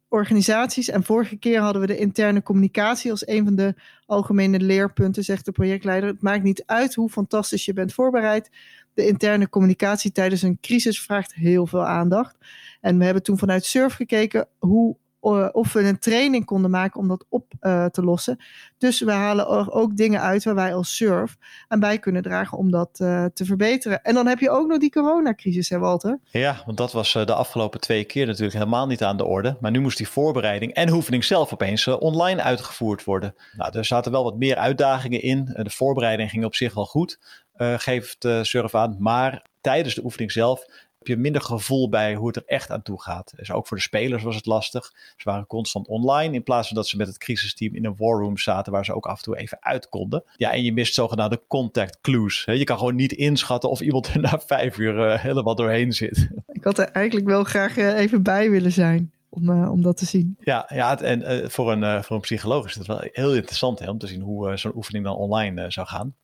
[0.09, 0.88] organisaties.
[0.88, 3.75] En vorige keer hadden we de interne communicatie als een van de
[4.07, 6.09] algemene leerpunten, zegt de projectleider.
[6.09, 8.51] Het maakt niet uit hoe fantastisch je bent voorbereid.
[8.95, 12.37] De interne communicatie tijdens een crisis vraagt heel veel aandacht.
[12.81, 15.04] En we hebben toen vanuit Surf gekeken hoe eh,
[15.53, 18.39] of we een training konden maken om dat op uh, te lossen.
[18.79, 21.37] Dus we halen ook dingen uit waar wij als Surf
[21.69, 24.03] aan bij kunnen dragen om dat uh, te verbeteren.
[24.03, 26.21] En dan heb je ook nog die coronacrisis, hè Walter?
[26.25, 29.57] Ja, want dat was de afgelopen twee keer natuurlijk helemaal niet aan de orde.
[29.61, 33.35] Maar nu moest die voorbereiding en oefening zelf opeens online uitgevoerd worden.
[33.57, 35.45] Nou, er zaten wel wat meer uitdagingen in.
[35.45, 37.19] de voorbereiding ging op zich wel goed,
[37.77, 38.97] geeft Surf aan.
[38.99, 40.67] Maar tijdens de oefening zelf
[41.07, 43.33] heb je minder gevoel bij hoe het er echt aan toe gaat.
[43.37, 44.93] Dus ook voor de spelers was het lastig.
[45.17, 48.38] Ze waren constant online in plaats van dat ze met het crisisteam in een warroom
[48.38, 50.25] zaten waar ze ook af en toe even uit konden.
[50.37, 52.43] Ja, en je mist zogenaamde contact clues.
[52.45, 56.29] Je kan gewoon niet inschatten of iemand er na vijf uur uh, helemaal doorheen zit.
[56.47, 59.12] Ik had er eigenlijk wel graag uh, even bij willen zijn.
[59.29, 60.37] Om, uh, om dat te zien.
[60.40, 63.99] Ja, ja en voor, een, voor een psycholoog is het wel heel interessant hè, om
[63.99, 66.14] te zien hoe zo'n oefening dan online zou gaan.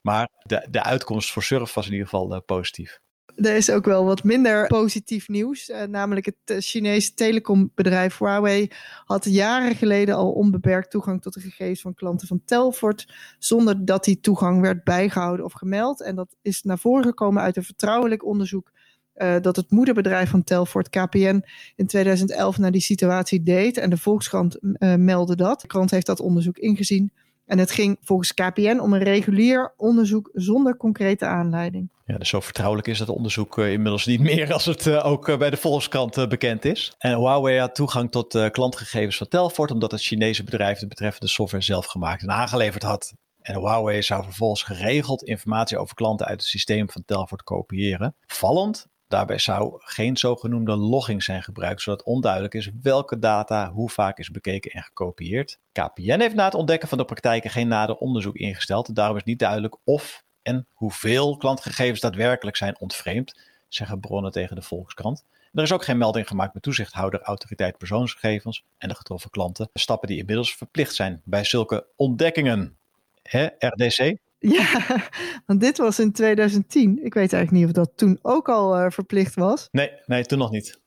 [0.00, 3.00] Maar de, de uitkomst voor Surf was in ieder geval positief
[3.34, 5.68] er is ook wel wat minder positief nieuws.
[5.68, 8.70] Uh, namelijk het uh, Chinese telecombedrijf Huawei
[9.04, 14.04] had jaren geleden al onbeperkt toegang tot de gegevens van klanten van Telfort, zonder dat
[14.04, 16.02] die toegang werd bijgehouden of gemeld.
[16.02, 18.70] En dat is naar voren gekomen uit een vertrouwelijk onderzoek
[19.16, 21.44] uh, dat het moederbedrijf van Telfort, KPN,
[21.76, 23.76] in 2011 naar die situatie deed.
[23.76, 24.58] En de Volkskrant
[24.96, 25.60] meldde dat.
[25.60, 27.12] De krant heeft dat onderzoek ingezien.
[27.46, 31.90] En het ging volgens KPN om een regulier onderzoek zonder concrete aanleiding.
[32.06, 35.28] Ja, dus zo vertrouwelijk is dat onderzoek uh, inmiddels niet meer als het uh, ook
[35.28, 36.94] uh, bij de Volkskrant bekend is.
[36.98, 41.64] En Huawei had toegang tot klantgegevens van Telfort omdat het Chinese bedrijf de betreffende software
[41.64, 43.14] zelf gemaakt en aangeleverd had.
[43.40, 48.16] En Huawei zou vervolgens geregeld informatie over klanten uit het systeem van Telfort kopiëren.
[48.26, 54.18] Vallend, Daarbij zou geen zogenoemde logging zijn gebruikt, zodat onduidelijk is welke data hoe vaak
[54.18, 55.58] is bekeken en gekopieerd.
[55.72, 58.94] KPN heeft na het ontdekken van de praktijken geen nader onderzoek ingesteld.
[58.94, 64.62] Daarom is niet duidelijk of en hoeveel klantgegevens daadwerkelijk zijn ontvreemd, zeggen bronnen tegen de
[64.62, 65.24] Volkskrant.
[65.52, 69.70] Er is ook geen melding gemaakt met toezichthouder, autoriteit persoonsgegevens en de getroffen klanten.
[69.74, 72.76] Stappen die inmiddels verplicht zijn bij zulke ontdekkingen.
[73.22, 74.16] Hè, RDC?
[74.38, 74.82] Ja,
[75.46, 77.04] want dit was in 2010.
[77.04, 79.68] Ik weet eigenlijk niet of dat toen ook al uh, verplicht was.
[79.70, 80.80] Nee, nee, toen nog niet.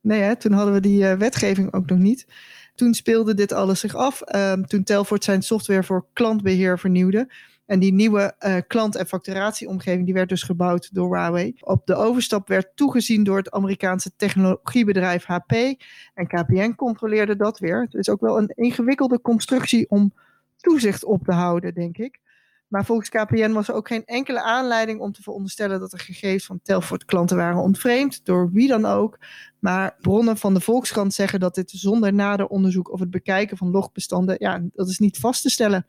[0.00, 2.26] Nee, hè, toen hadden we die uh, wetgeving ook nog niet.
[2.74, 4.22] Toen speelde dit alles zich af.
[4.34, 7.28] Uh, toen Telfort zijn software voor klantbeheer vernieuwde.
[7.66, 11.56] En die nieuwe uh, klant- en facturatieomgeving die werd dus gebouwd door Huawei.
[11.60, 15.52] Op de overstap werd toegezien door het Amerikaanse technologiebedrijf HP.
[16.14, 17.80] En KPN controleerde dat weer.
[17.80, 20.12] Het is ook wel een ingewikkelde constructie om
[20.56, 22.20] toezicht op te houden, denk ik.
[22.68, 26.46] Maar volgens KPN was er ook geen enkele aanleiding om te veronderstellen dat de gegevens
[26.46, 29.18] van Telfort klanten waren ontvreemd, door wie dan ook.
[29.58, 33.70] Maar bronnen van de Volkskrant zeggen dat dit zonder nader onderzoek of het bekijken van
[33.70, 35.86] logbestanden, ja, dat is niet vast te stellen.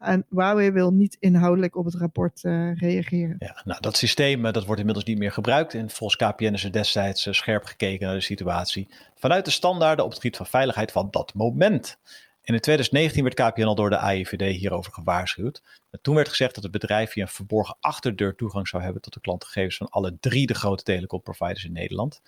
[0.00, 3.36] En Huawei wil niet inhoudelijk op het rapport uh, reageren.
[3.38, 5.74] Ja, nou, dat systeem dat wordt inmiddels niet meer gebruikt.
[5.74, 8.88] En volgens KPN is er destijds uh, scherp gekeken naar de situatie.
[9.14, 11.98] Vanuit de standaarden op het gebied van veiligheid van dat moment.
[12.42, 15.62] En in 2019 werd KPN al door de AIVD hierover gewaarschuwd.
[15.90, 19.14] En toen werd gezegd dat het bedrijf via een verborgen achterdeur toegang zou hebben tot
[19.14, 22.22] de klantgegevens van alle drie de grote telecomproviders in Nederland.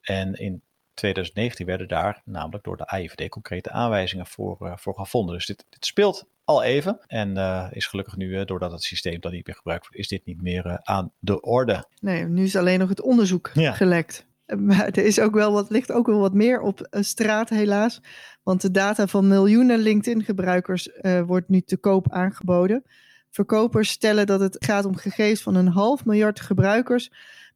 [0.00, 0.62] En in
[0.94, 5.34] 2019 werden daar namelijk door de AIVD concrete aanwijzingen voor, voor gevonden.
[5.34, 9.20] Dus dit, dit, speelt al even en uh, is gelukkig nu, uh, doordat het systeem
[9.20, 11.84] dan niet meer gebruikt wordt, is dit niet meer aan de orde.
[12.00, 13.72] Nee, nu is alleen nog het onderzoek ja.
[13.72, 14.26] gelekt.
[14.58, 18.00] Maar er is ook wel wat, ligt ook wel wat meer op straat helaas.
[18.42, 20.88] Want de data van miljoenen LinkedIn-gebruikers
[21.26, 22.82] wordt nu te koop aangeboden.
[23.30, 27.10] Verkopers stellen dat het gaat om gegevens van een half miljard gebruikers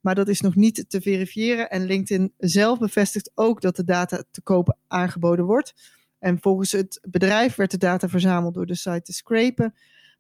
[0.07, 1.71] maar dat is nog niet te verifiëren.
[1.71, 5.75] En LinkedIn zelf bevestigt ook dat de data te koop aangeboden wordt.
[6.19, 9.75] En volgens het bedrijf werd de data verzameld door de site te scrapen.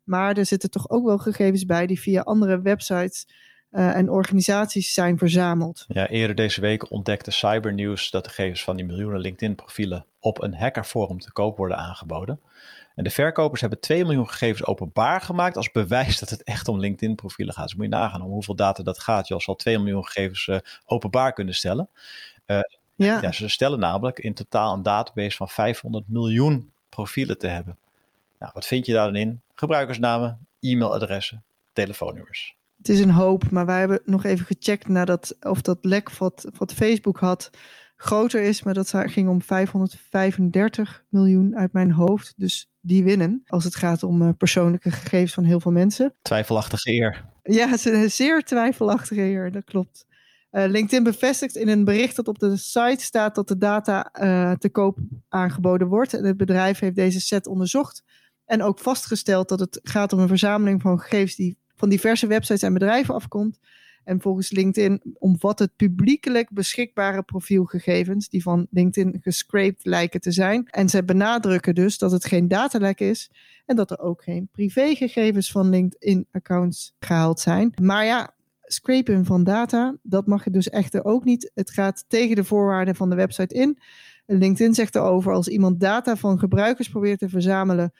[0.04, 3.26] Maar er zitten toch ook wel gegevens bij die via andere websites
[3.70, 5.84] uh, en organisaties zijn verzameld.
[5.88, 10.54] Ja, eerder deze week ontdekte Cybernews dat de gegevens van die miljoenen LinkedIn-profielen op een
[10.54, 12.40] hackerforum te koop worden aangeboden.
[12.94, 16.80] En de verkopers hebben 2 miljoen gegevens openbaar gemaakt als bewijs dat het echt om
[16.80, 17.64] LinkedIn-profielen gaat.
[17.64, 19.28] Dus moet je nagaan om hoeveel data dat gaat.
[19.28, 21.88] Je als al 2 miljoen gegevens uh, openbaar kunnen stellen.
[22.46, 22.60] Uh,
[22.96, 23.22] ja.
[23.22, 23.32] ja.
[23.32, 27.78] ze stellen namelijk in totaal een database van 500 miljoen profielen te hebben.
[28.38, 29.40] Nou, wat vind je daarin?
[29.54, 32.56] Gebruikersnamen, e-mailadressen, telefoonnummers.
[32.76, 36.50] Het is een hoop, maar wij hebben nog even gecheckt nadat of dat lek wat,
[36.58, 37.50] wat Facebook had
[37.96, 42.34] groter is, maar dat ging om 535 miljoen uit mijn hoofd.
[42.36, 46.14] Dus die winnen als het gaat om uh, persoonlijke gegevens van heel veel mensen.
[46.22, 47.24] Twijfelachtige eer.
[47.42, 50.06] Ja, het is een zeer twijfelachtige eer, dat klopt.
[50.56, 54.52] Uh, LinkedIn bevestigt in een bericht dat op de site staat dat de data uh,
[54.52, 56.14] te koop aangeboden wordt.
[56.14, 58.02] En het bedrijf heeft deze set onderzocht
[58.44, 62.62] en ook vastgesteld dat het gaat om een verzameling van gegevens die van diverse websites
[62.62, 63.58] en bedrijven afkomt.
[64.04, 70.66] En volgens LinkedIn omvat het publiekelijk beschikbare profielgegevens die van LinkedIn gescraped lijken te zijn.
[70.66, 73.30] En ze benadrukken dus dat het geen datalek is
[73.64, 77.72] en dat er ook geen privégegevens van LinkedIn-accounts gehaald zijn.
[77.82, 78.35] Maar ja,
[78.66, 81.50] scrapen van data, dat mag je dus echter ook niet.
[81.54, 83.78] Het gaat tegen de voorwaarden van de website in.
[84.26, 87.92] LinkedIn zegt erover als iemand data van gebruikers probeert te verzamelen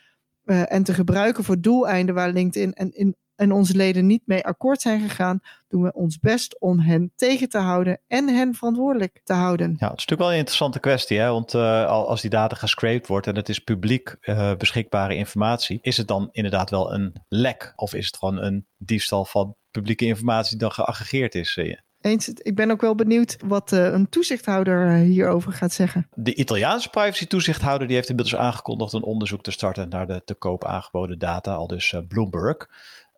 [0.44, 4.44] uh, en te gebruiken voor doeleinden waar LinkedIn en in en onze leden niet mee
[4.44, 9.20] akkoord zijn gegaan, doen we ons best om hen tegen te houden en hen verantwoordelijk
[9.24, 9.66] te houden.
[9.66, 11.30] Ja, het is natuurlijk wel een interessante kwestie, hè?
[11.30, 15.96] want uh, als die data gescraped wordt en het is publiek uh, beschikbare informatie, is
[15.96, 20.50] het dan inderdaad wel een lek of is het gewoon een diefstal van publieke informatie
[20.50, 21.56] die dan geaggregeerd is?
[21.56, 26.08] Uh, eens, ik ben ook wel benieuwd wat uh, een toezichthouder hierover gaat zeggen.
[26.14, 30.64] De Italiaanse privacy-toezichthouder die heeft inmiddels aangekondigd een onderzoek te starten naar de te koop
[30.64, 32.68] aangeboden data, al dus uh, Bloomberg.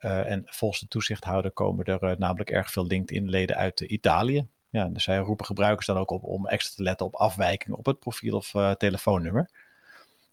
[0.00, 4.46] Uh, en volgens de toezichthouder komen er uh, namelijk erg veel LinkedIn-leden uit uh, Italië.
[4.70, 7.86] Ja, dus zij roepen gebruikers dan ook op om extra te letten op afwijkingen op
[7.86, 9.50] het profiel of telefoonnummer.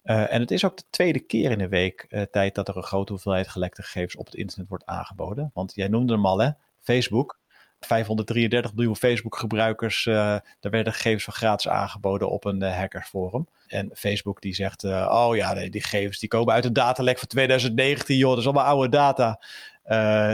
[0.04, 3.12] en het is ook de tweede keer in de week tijd dat er een grote
[3.12, 5.51] hoeveelheid gelekte gegevens op het internet wordt aangeboden.
[5.54, 6.49] Want jij noemde hem al, hè?
[6.82, 7.39] Facebook.
[7.79, 10.05] 533 miljoen Facebook-gebruikers.
[10.05, 10.15] Uh,
[10.59, 13.47] daar werden gegevens van gratis aangeboden op een uh, hackersforum.
[13.67, 17.27] En Facebook die zegt, uh, oh ja, die gegevens die komen uit een datalek van
[17.27, 19.41] 2019, joh, dat is allemaal oude data.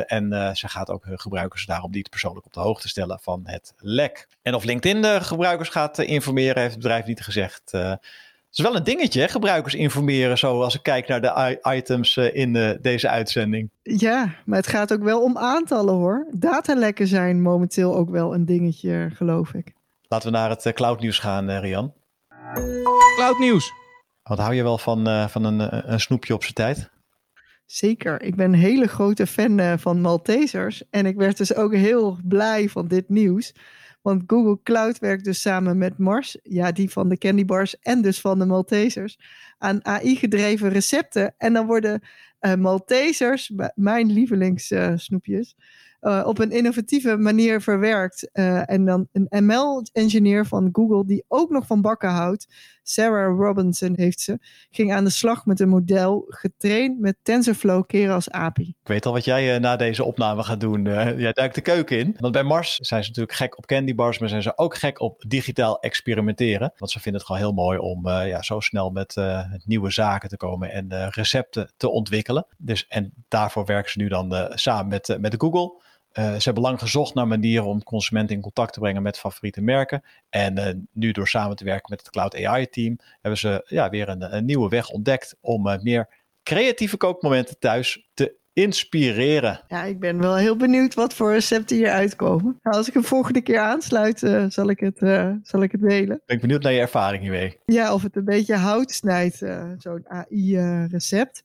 [0.07, 4.27] en ze gaat ook gebruikers daarom niet persoonlijk op de hoogte stellen van het lek.
[4.41, 7.71] En of LinkedIn de gebruikers gaat informeren, heeft het bedrijf niet gezegd.
[8.51, 9.27] Het is wel een dingetje, hè?
[9.27, 13.69] gebruikers informeren zo als ik kijk naar de items eh, in de, deze uitzending.
[13.81, 16.27] Ja, maar het gaat ook wel om aantallen hoor.
[16.31, 19.73] Datalekken zijn momenteel ook wel een dingetje, geloof ik.
[20.07, 21.93] Laten we naar het uh, cloudnieuws gaan, Rian.
[23.15, 23.71] Cloudnieuws.
[24.23, 26.89] Wat hou je wel van, van een, een snoepje op zijn tijd?
[27.65, 28.21] Zeker.
[28.21, 30.83] Ik ben een hele grote fan van Maltesers.
[30.89, 33.53] En ik werd dus ook heel blij van dit nieuws.
[34.01, 38.01] Want Google Cloud werkt dus samen met Mars, ja, die van de candy bars en
[38.01, 39.19] dus van de Maltesers,
[39.57, 41.33] aan AI-gedreven recepten.
[41.37, 42.01] En dan worden
[42.41, 45.55] uh, Maltesers, mijn lievelingssnoepjes,
[46.01, 48.31] uh, uh, op een innovatieve manier verwerkt.
[48.31, 52.47] En dan een ML-engineer van Google, die ook nog van bakken houdt,
[52.83, 54.39] Sarah Robinson heeft ze,
[54.71, 58.67] ging aan de slag met een model getraind met TensorFlow keren als API.
[58.67, 60.83] Ik weet al wat jij uh, na deze opname gaat doen.
[61.17, 62.15] jij duikt de keuken in.
[62.19, 64.99] Want bij Mars zijn ze natuurlijk gek op candy bars, maar zijn ze ook gek
[64.99, 66.73] op digitaal experimenteren.
[66.77, 69.21] Want ze vinden het gewoon heel mooi om ja, zo snel met
[69.65, 72.45] nieuwe zaken te komen en recepten te ontwikkelen.
[72.57, 75.81] Dus, en daarvoor werken ze nu dan samen met, met Google.
[76.13, 79.61] Uh, ze hebben lang gezocht naar manieren om consumenten in contact te brengen met favoriete
[79.61, 80.03] merken.
[80.29, 83.89] En uh, nu door samen te werken met het Cloud AI team hebben ze ja,
[83.89, 86.09] weer een, een nieuwe weg ontdekt om uh, meer
[86.43, 89.61] creatieve kookmomenten thuis te inspireren.
[89.67, 92.59] Ja, ik ben wel heel benieuwd wat voor recepten hier uitkomen.
[92.61, 94.97] Nou, als ik hem volgende keer aansluit, zal, ik het,
[95.43, 96.21] zal ik het delen.
[96.25, 97.57] Ben ik benieuwd naar je ervaring hiermee.
[97.65, 99.37] Ja, of het een beetje hout snijdt,
[99.77, 101.43] zo'n AI-recept.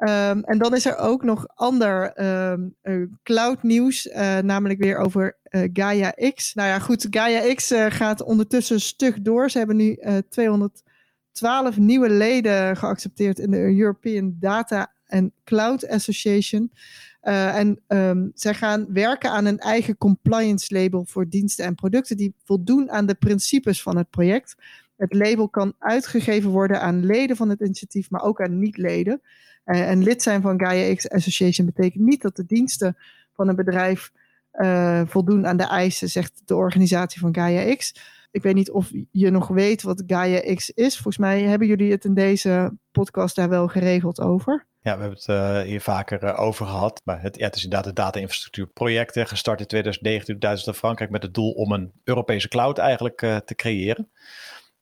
[0.00, 2.20] Um, en dan is er ook nog ander
[2.50, 2.76] um,
[3.22, 6.54] cloud nieuws, uh, namelijk weer over uh, Gaia X.
[6.54, 9.50] Nou ja, goed, Gaia X gaat ondertussen stug door.
[9.50, 9.98] Ze hebben nu
[10.28, 16.72] 212 nieuwe leden geaccepteerd in de European Data and Cloud Association.
[17.20, 22.34] en um, zij gaan werken aan een eigen compliance label voor diensten en producten die
[22.44, 24.54] voldoen aan de principes van het project.
[25.00, 29.22] Het label kan uitgegeven worden aan leden van het initiatief, maar ook aan niet-leden.
[29.64, 32.96] Uh, en lid zijn van Gaia X Association betekent niet dat de diensten
[33.32, 34.12] van een bedrijf
[34.52, 37.94] uh, voldoen aan de eisen, zegt de organisatie van Gaia X.
[38.30, 40.94] Ik weet niet of je nog weet wat Gaia X is.
[40.94, 44.66] Volgens mij hebben jullie het in deze podcast daar wel geregeld over.
[44.82, 47.00] Ja, we hebben het uh, hier vaker over gehad.
[47.04, 49.18] Maar het, het is inderdaad een data-infrastructuurproject.
[49.28, 53.18] Gestart in 2019 in Duitsland en Frankrijk met het doel om een Europese cloud eigenlijk
[53.18, 54.10] te creëren.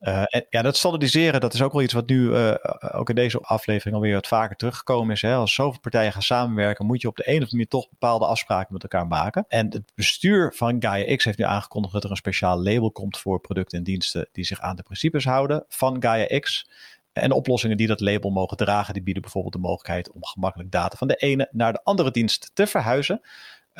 [0.00, 2.54] Uh, en ja, dat standaardiseren, dat is ook wel iets wat nu uh,
[2.92, 5.22] ook in deze aflevering alweer wat vaker teruggekomen is.
[5.22, 5.34] Hè?
[5.34, 8.26] Als zoveel partijen gaan samenwerken, moet je op de een of andere manier toch bepaalde
[8.26, 9.44] afspraken met elkaar maken.
[9.48, 13.18] En het bestuur van Gaia X heeft nu aangekondigd dat er een speciaal label komt
[13.18, 16.70] voor producten en diensten die zich aan de principes houden van Gaia X.
[17.12, 20.96] En oplossingen die dat label mogen dragen, die bieden bijvoorbeeld de mogelijkheid om gemakkelijk data
[20.96, 23.20] van de ene naar de andere dienst te verhuizen.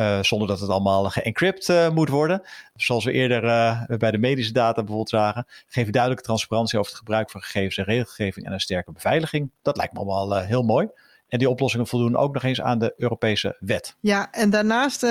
[0.01, 2.42] Uh, zonder dat het allemaal geencrypt uh, moet worden.
[2.74, 5.46] Zoals we eerder uh, bij de medische data bijvoorbeeld zagen.
[5.66, 9.51] Geven duidelijke transparantie over het gebruik van gegevens en regelgeving en een sterke beveiliging.
[9.62, 10.88] Dat lijkt me allemaal heel mooi.
[11.28, 13.96] En die oplossingen voldoen ook nog eens aan de Europese wet.
[14.01, 15.07] Ja, en daarnaast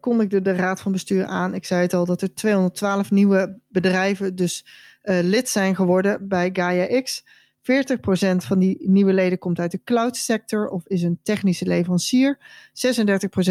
[0.00, 1.54] kondigde de Raad van Bestuur aan.
[1.54, 4.64] Ik zei het al, dat er 212 nieuwe bedrijven dus
[5.02, 7.24] lid zijn geworden bij Gaia X.
[7.70, 12.38] 40% van die nieuwe leden komt uit de cloud sector of is een technische leverancier.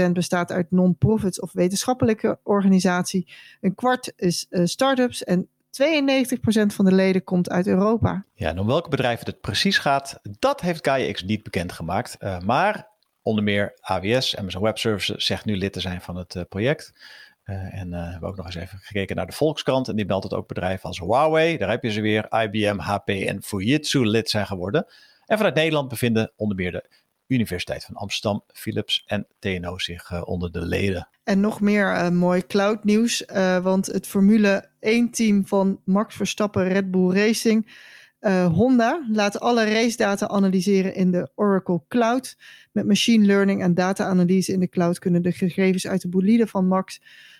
[0.07, 3.27] 36% bestaat uit non-profits of wetenschappelijke organisatie.
[3.61, 5.49] Een kwart is uh, start-ups en 92%
[6.67, 8.25] van de leden komt uit Europa.
[8.33, 12.17] Ja, en om welke bedrijven het precies gaat, dat heeft GaiaX niet bekendgemaakt.
[12.19, 12.87] Uh, maar
[13.21, 16.93] onder meer AWS, Amazon Web Services, zegt nu lid te zijn van het uh, project.
[17.49, 19.87] Uh, en uh, we hebben ook nog eens even gekeken naar de Volkskrant.
[19.87, 23.09] En die meldt het ook bedrijven als Huawei, daar heb je ze weer, IBM, HP
[23.09, 24.85] en Fujitsu lid zijn geworden.
[25.25, 26.89] En vanuit Nederland bevinden onder meer de
[27.27, 31.07] Universiteit van Amsterdam, Philips en TNO zich uh, onder de leden.
[31.23, 33.23] En nog meer mooi cloud nieuws,
[33.61, 37.69] want het Formule 1 team van Max Verstappen Red Bull Racing
[38.51, 42.37] Honda laat alle racedata analyseren in de Oracle Cloud.
[42.71, 46.67] Met machine learning en data-analyse in de cloud kunnen de gegevens uit de bolide van
[46.67, 46.99] Max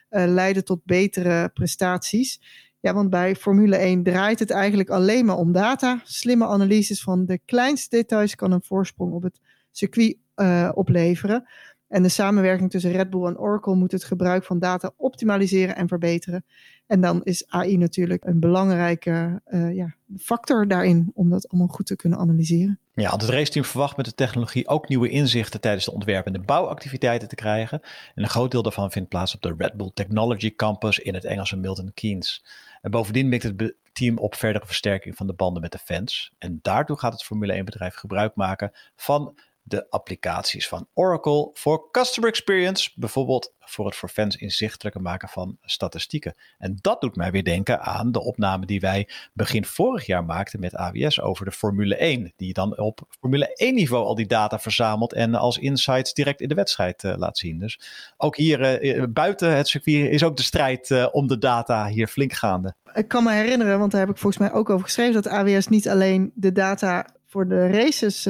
[0.10, 2.42] leiden tot betere prestaties.
[2.80, 6.02] Ja, want bij Formule 1 draait het eigenlijk alleen maar om data.
[6.04, 9.40] Slimme analyses van de kleinste details kan een voorsprong op het
[9.72, 11.48] circuit uh, opleveren.
[11.88, 15.88] En de samenwerking tussen Red Bull en Oracle moet het gebruik van data optimaliseren en
[15.88, 16.46] verbeteren.
[16.88, 21.86] En dan is AI natuurlijk een belangrijke uh, ja, factor daarin om dat allemaal goed
[21.86, 22.80] te kunnen analyseren.
[23.02, 26.40] Ja, het raceteam verwacht met de technologie ook nieuwe inzichten tijdens de ontwerp- en de
[26.40, 27.82] bouwactiviteiten te krijgen.
[28.16, 31.26] En een groot deel daarvan vindt plaats op de Red Bull Technology Campus in het
[31.26, 32.46] Engelse Milton Keynes.
[32.82, 36.32] En bovendien mikt het team op verdere versterking van de banden met de fans.
[36.38, 39.38] En daartoe gaat het Formule 1-bedrijf gebruik maken van
[39.68, 45.58] de applicaties van Oracle voor customer experience, bijvoorbeeld voor het voor fans inzichtelijker maken van
[45.62, 46.36] statistieken.
[46.58, 50.60] En dat doet mij weer denken aan de opname die wij begin vorig jaar maakten
[50.60, 54.60] met AWS over de Formule 1, die dan op Formule 1 niveau al die data
[54.60, 57.60] verzamelt en als insights direct in de wedstrijd uh, laat zien.
[57.60, 57.80] Dus
[58.18, 62.34] ook hier uh, buiten het circuit is ook de strijd om de data hier flink
[62.34, 62.76] gaande.
[62.94, 65.68] Ik kan me herinneren, want daar heb ik volgens mij ook over geschreven, dat AWS
[65.68, 68.28] niet alleen de data voor de races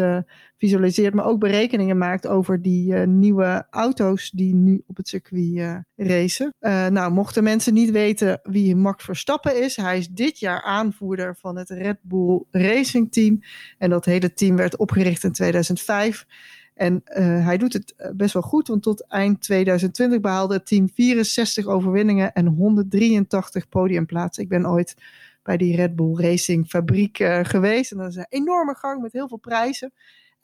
[0.57, 5.55] visualiseert, maar ook berekeningen maakt over die uh, nieuwe auto's die nu op het circuit
[5.55, 6.53] uh, racen.
[6.89, 11.57] nou, mochten mensen niet weten wie Max Verstappen is, hij is dit jaar aanvoerder van
[11.57, 13.41] het Red Bull Racing Team.
[13.77, 16.25] En dat hele team werd opgericht in 2005.
[16.73, 17.01] En
[17.43, 22.33] hij doet het best wel goed, want tot eind 2020 behaalde het team 64 overwinningen
[22.33, 24.43] en 183 podiumplaatsen.
[24.43, 24.95] Ik ben ooit
[25.43, 27.91] bij die Red Bull Racing fabriek geweest.
[27.91, 29.91] En dat is een enorme gang met heel veel prijzen.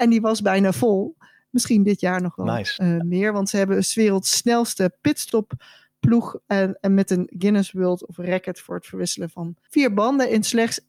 [0.04, 1.18] En die was bijna vol.
[1.50, 2.84] Misschien dit jaar nog wel nice.
[2.84, 3.34] uh, meer.
[3.34, 5.54] Want ze hebben de werelds snelste pitstop
[6.00, 6.38] ploeg.
[6.48, 10.44] En, en, met een Guinness World of Record voor het verwisselen van vier banden in
[10.44, 10.86] slechts 1,82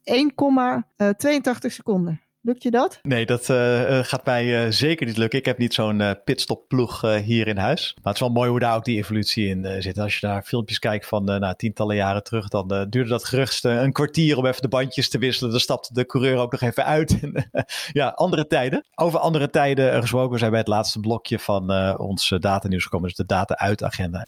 [1.60, 2.20] seconden.
[2.46, 2.98] Lukt je dat?
[3.02, 5.38] Nee, dat uh, gaat mij uh, zeker niet lukken.
[5.38, 7.92] Ik heb niet zo'n uh, pitstopploeg hier in huis.
[7.94, 9.98] Maar het is wel mooi hoe daar ook die evolutie in zit.
[9.98, 13.92] Als je daar filmpjes kijkt van nou, tientallen jaren terug, dan duurde dat gerust een
[13.92, 15.50] kwartier om even de bandjes te wisselen.
[15.50, 17.18] Dan stapte de coureur ook nog even uit.
[17.92, 18.84] ja, andere tijden.
[18.94, 23.08] Over andere tijden gesproken zijn bij het laatste blokje van ons datanieuws gekomen.
[23.08, 24.24] Dus de data-uit-agenda.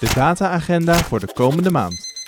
[0.00, 2.21] De data-agenda voor de komende maand.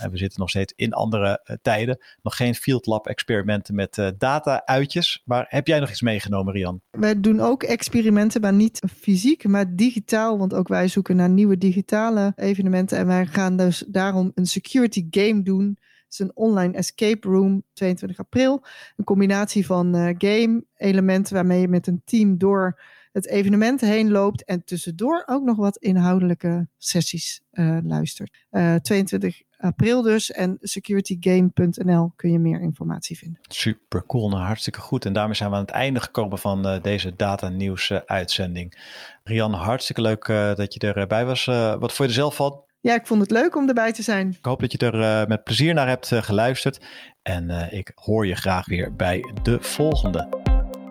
[0.00, 1.98] En we zitten nog steeds in andere uh, tijden.
[2.22, 5.22] Nog geen field lab experimenten met uh, data-uitjes.
[5.24, 6.80] Maar heb jij nog iets meegenomen, Rian?
[6.90, 10.38] Wij doen ook experimenten, maar niet fysiek, maar digitaal.
[10.38, 12.98] Want ook wij zoeken naar nieuwe digitale evenementen.
[12.98, 15.78] En wij gaan dus daarom een security game doen.
[15.78, 18.64] Het is een online escape room, 22 april.
[18.96, 22.78] Een combinatie van game-elementen waarmee je met een team door
[23.12, 28.46] het evenement heen loopt en tussendoor ook nog wat inhoudelijke sessies uh, luistert.
[28.50, 33.40] Uh, 22 april dus en securitygame.nl kun je meer informatie vinden.
[33.48, 35.04] Super cool, nou hartstikke goed.
[35.04, 38.78] En daarmee zijn we aan het einde gekomen van uh, deze data nieuws uitzending.
[39.24, 41.44] Rian, hartstikke leuk dat je erbij was.
[41.44, 42.62] wat vond je er zelf van?
[42.80, 44.28] Ja, ik vond het leuk om erbij te zijn.
[44.28, 46.80] Ik hoop dat je er met plezier naar hebt geluisterd.
[47.22, 50.39] En ik hoor je graag weer bij de volgende.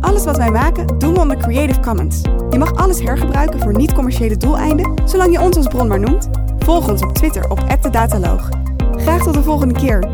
[0.00, 2.20] Alles wat wij maken doen we onder Creative Commons.
[2.50, 6.28] Je mag alles hergebruiken voor niet-commerciële doeleinden, zolang je ons als bron maar noemt.
[6.58, 8.48] Volg ons op Twitter op @dedataloog.
[8.92, 10.08] Graag tot de volgende keer.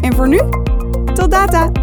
[0.00, 0.40] En voor nu,
[1.14, 1.81] tot data!